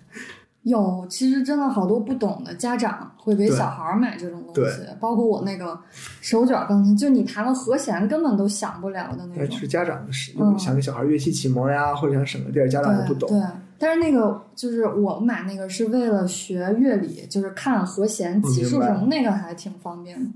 [0.68, 5.80] 有，其实真的好多不懂的家长会给小孩儿买这种东西，包括我那个
[6.22, 9.58] 手卷钢琴，就你弹个和弦根本都想不了的那种。
[9.58, 13.30] 是家长是嗯想给小孩乐器启蒙呀，或者想省个地儿，家长也不懂。
[13.30, 13.48] 对对，
[13.80, 20.30] 但是那个就是我买那个是为了学乐理，就是看和弦、级数什么，那个还挺方便的。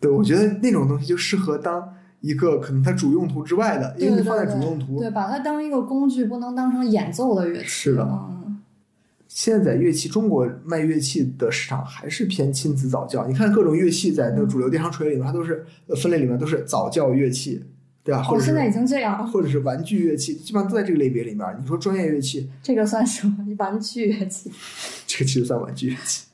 [0.00, 1.88] 对，我觉得那种东西就适合当
[2.20, 4.98] 一个可能它主用途之外的，因为对你放在主用途。
[4.98, 7.64] 对，把它当一个工具，不能当成演奏的乐器。
[7.66, 8.37] 是的嗯，
[9.38, 13.24] 现在乐器，中国卖乐器的市场还是偏亲子早教。
[13.24, 17.62] 你看各种乐器在那个主流电商锤里面，它都是呃分类里面都是早教乐器，
[18.02, 18.20] 对吧？
[18.20, 21.56] 或哦，者现在已经这样了，或者是玩具乐器，基本上都在这个类别里面。
[21.62, 24.50] 你说专业乐器，这个算什么玩具乐器、
[25.06, 26.26] 这个其实算玩具乐器。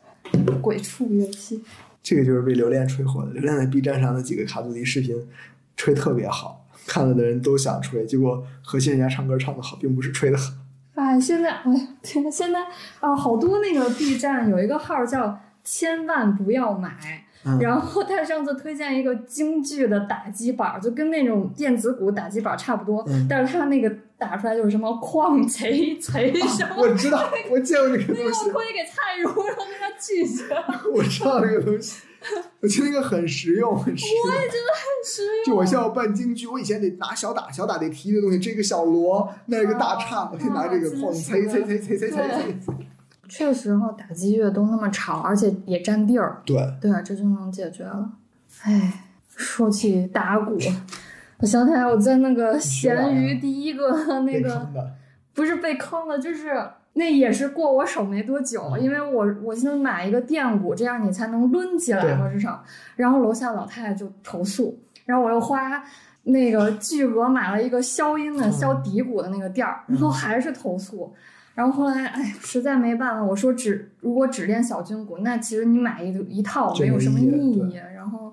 [0.63, 1.63] 鬼畜乐器？
[2.03, 3.33] 这个就是被榴莲吹火的。
[3.33, 5.15] 榴莲在 B 站上的几个卡祖笛视频
[5.77, 10.55] 吹特别好，看了的人都想吹，结果核心人家唱歌唱的好，并不是吹的好。
[10.95, 12.61] 哎，现在，哎呀，天，现在
[13.01, 16.91] 啊，好多那个 B 站有一个号叫“千万不要买”，
[17.47, 26.77] 嗯然后他上次推荐一个京剧的打击板儿，就跟那种电子鼓打击板儿差不多，嗯但是他那个打出来就是什么矿贼贼什么。
[26.79, 30.45] 我知道，我见过这个 那个东西我，推给蔡茹，让他拒绝，
[30.95, 32.03] 我知道这个东西，
[32.61, 34.35] 我觉得那个很实用， 很实用。
[34.35, 35.45] 我也觉得很实用。
[35.47, 42.19] 就我现在要办京剧，我以前得拿小打，小打得提一个东西，这个小锣，那个大叉，我得拿这个哐，催催催催催催
[42.61, 42.75] 催。
[43.29, 48.11] 这个时候打击乐都那么吵，而且也占地儿，对，对啊，这就能解决了。
[48.63, 49.05] 哎，
[49.35, 50.59] 说起打鼓，
[51.41, 54.69] 我想起来我在那个咸鱼第一个那个。
[55.37, 56.65] 不是被坑了，就是
[56.95, 62.65] 那也是过我手没多久，因为我我先买一个电鼓，这样你才能抡起来对嘛，至少。
[62.97, 65.83] 然后楼下老太太就投诉，然后我又花
[66.23, 71.13] 那个巨额买了一个消音的、嗯消底鼓的那个垫儿，然后还是投诉。
[71.55, 78.33] 然后后来，哎，实在没办法，我说只如果只练小军鼓，那其实你买一一套没有什么意义，然后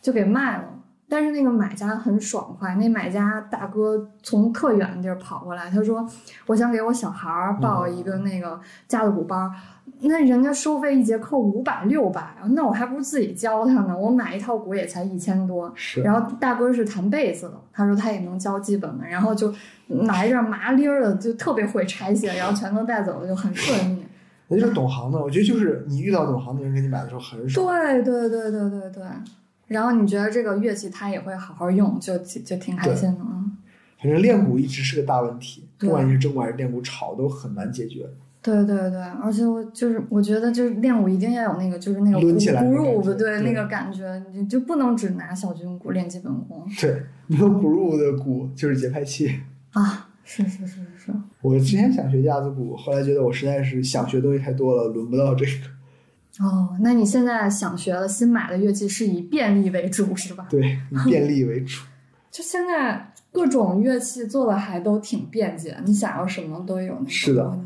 [0.00, 0.64] 就给卖了。
[1.08, 6.06] 但是那个买家很爽快，那买家大哥从特远的地儿跑过来，他说
[6.46, 9.50] ：“我想给我小孩儿报一个那个架子鼓班儿，
[10.00, 13.96] 那人家收费一节课五百六百，那我还不如自己教他呢。
[13.96, 15.72] 我买一套鼓也才一千多。
[15.74, 19.52] 是，然后大哥是弹贝斯的，他说他也能教基本的，然后就
[19.86, 24.04] 拿一阵麻利儿的，就特别会拆卸，然后全都带走了，就很顺利。
[24.48, 25.18] 那就是懂行的。
[25.18, 27.66] 我觉得就是你遇到懂行的人给你买的时候很爽。
[27.66, 29.02] 对对对对对对。
[29.68, 33.44] 然后你觉得这个乐器他也会好好用，就就就挺开心的啊。
[34.02, 38.08] 反正练鼓一直是个大问题，不管你是真鼓还是练鼓，吵都很难解决。
[38.42, 49.40] 对对对，而且我就是我觉得就是练鼓一定要有那个就是那个鼓起来的 groove，感觉对对那个感觉，你就不能只拿小军鼓练基本功对，没有鼓入的鼓就是节拍器。
[49.72, 50.06] 啊。
[50.30, 55.52] 是是是是是，我之前想学架子鼓，后来觉得我实在是想学东西太多了，轮不到这个。
[56.40, 60.46] 哦，那你现在想学的新买的乐器是以便利为主是吧？
[60.50, 61.82] 对，以便利为主。
[62.30, 67.58] 就现在各种乐器做的还都挺便捷，你想要什么都有那个是的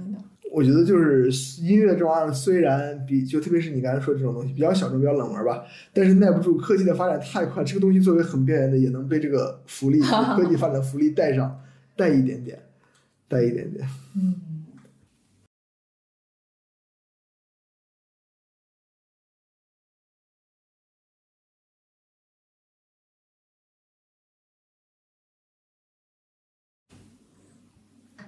[0.55, 1.31] 我觉得就是
[1.63, 5.63] 音乐这玩意儿，虽然比就特别是你刚才说这种东西比较小众、比较冷门吧，
[5.95, 11.59] 但是耐不住科技的发展太快，这个东西作为很边缘的，也能被这个福利科技发展福利带上，
[11.97, 12.59] 带一点点，
[13.29, 13.87] 带一点点。
[14.15, 14.35] 嗯。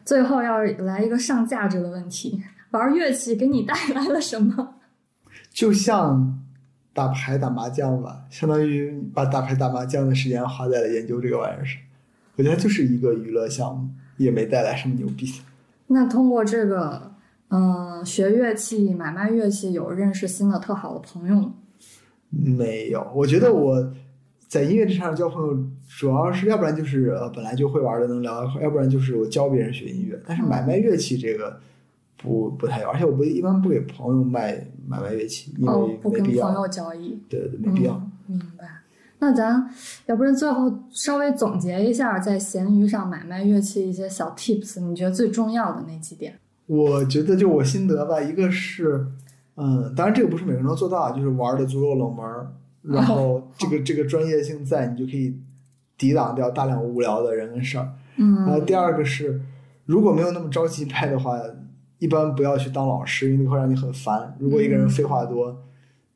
[0.04, 4.74] 最后要来一个上价值的问题：玩乐器给你带来了什么？
[5.50, 6.40] 就像
[6.92, 11.80] 打牌、打麻将吧，相当于把打牌、打麻将的时间花在了研究这个玩意儿上。
[12.36, 15.38] 我觉得就是一个娱乐项目，也没带来什么牛逼的。
[15.86, 17.14] 那通过这个，
[17.48, 21.54] 嗯、学乐器、买卖乐器，有认识新的特好的朋友吗？
[22.30, 23.92] 没有，我觉得我
[24.54, 25.58] 在音乐这上交朋友，
[25.98, 30.16] 主要是要不然就是呃本来就会玩的能聊要不然就是我教别人学音乐。
[30.24, 31.58] 但是买卖乐器这个
[32.16, 36.54] 不不太有，而且我不一般不给朋友卖买卖乐器，因哦为，不跟朋没必要。
[36.54, 37.20] 友交易。
[37.28, 37.94] 对对，没必要。
[38.28, 38.38] 嗯。
[38.38, 38.68] 明白。
[39.18, 39.68] 那咱
[40.06, 46.38] 要不然最后稍微总结一下，在闲鱼上买卖乐器一些小 tips，你觉得最重要的那几点？
[46.66, 49.04] 我觉得就我心得吧，一个是，
[49.56, 52.52] 嗯，当然这个不是每个人都做到啊，就是玩的足够冷门儿，
[52.84, 55.36] 然后这个这个专业性在，你就可以
[55.96, 57.88] 抵挡掉大量无聊的人跟事儿。
[58.16, 59.40] 然后嗯第二个是，
[59.86, 61.40] 如果没有那么着急拍的话，
[61.98, 64.36] 一般不要去当老师，因为会让你很烦。
[64.38, 65.64] 如果一个人废话多，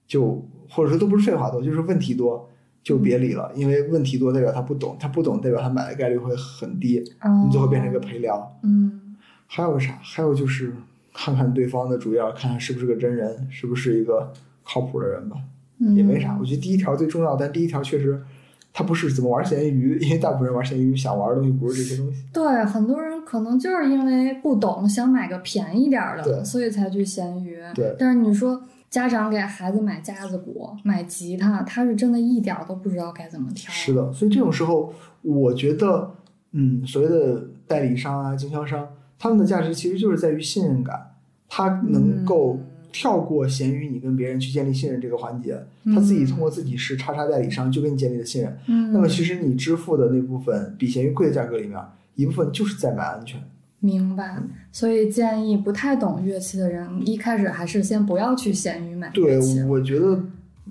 [0.06, 2.48] 就或者说都不是废话多，就是问题多，
[2.82, 7.02] 就别理了，因为问题多代表他不懂，他不懂代表他买的概率会很低，
[7.44, 8.58] 你最后变成一个陪聊。
[8.62, 9.16] 嗯
[9.50, 9.98] 还有啥？
[10.02, 10.74] 还有就是
[11.14, 14.30] 看看对方的主页，看看是不是个真人，是不是一个
[14.62, 15.42] 靠谱的人吧，嗯，
[15.78, 16.36] 也没啥。
[16.40, 18.20] 我觉得第一条最重要，但第一条确实。
[18.70, 22.22] 它不是怎么玩闲鱼，因为大部分人玩闲鱼想玩的东西不是这些东西。
[22.32, 27.58] 对，很多人可能就是因为不懂，想买个便宜点儿的，所以才去闲鱼。
[27.74, 33.72] 对但是你说家长给孩子买架子鼓、买吉他，他是真的一点儿都不知道该怎么挑。
[33.72, 36.14] 是的，所以这种时候，我觉得，
[36.52, 38.86] 嗯，所谓的代理商啊、经销商，
[39.18, 41.14] 他们的价值其实就是在于信任感，
[41.48, 42.60] 他能够
[42.92, 48.58] 跳过闲鱼你跟别人去建立信任这个环节，他自己通过自己是叉叉代理商就跟你建立了信任。
[48.66, 51.78] 嗯，那么其实你支付的那部分比闲鱼贵的价格里面，
[52.14, 53.40] 一部分就是在买安全。
[53.80, 54.36] 明白。
[54.72, 60.20] 所以建议不太懂乐器的人，一开始还是先不要去闲鱼买对。，我觉得，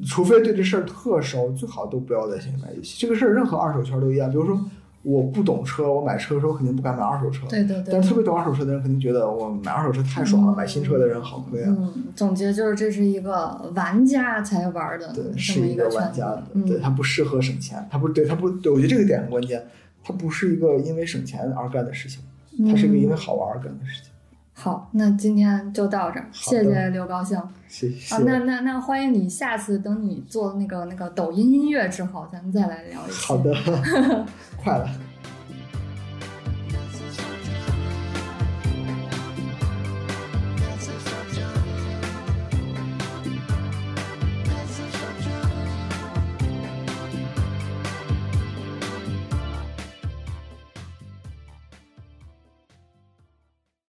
[0.06, 2.98] 除非对这事儿特熟，最好都不要在闲鱼买乐器。
[3.00, 4.60] 这个事儿任何二手圈都一样，比如说
[5.08, 7.48] 我不懂车，我买车的时候肯定不敢买二手车。
[7.48, 11.74] 对对对但是特别懂二手车的人肯定觉得我买二手车太爽了，买新车的人好亏啊。
[11.80, 19.66] 嗯，总结就是这是一个玩家才玩的对，是一个玩家的，嗯，对他不适合省钱，他不对他不对，我觉得这个点很关键，
[20.04, 22.22] 他不是一个因为省钱而干的事情，
[22.70, 24.12] 他是一个因为好玩而干的事情。
[24.60, 27.40] 好，那今天就到这儿，谢谢刘高兴。
[27.68, 28.16] 谢谢。
[28.16, 33.28] 啊，那那那欢迎你下次等你做那个那个抖音音乐之后，咱们再来聊一期。
[33.28, 33.54] 好的，
[34.68, 35.07] 快了。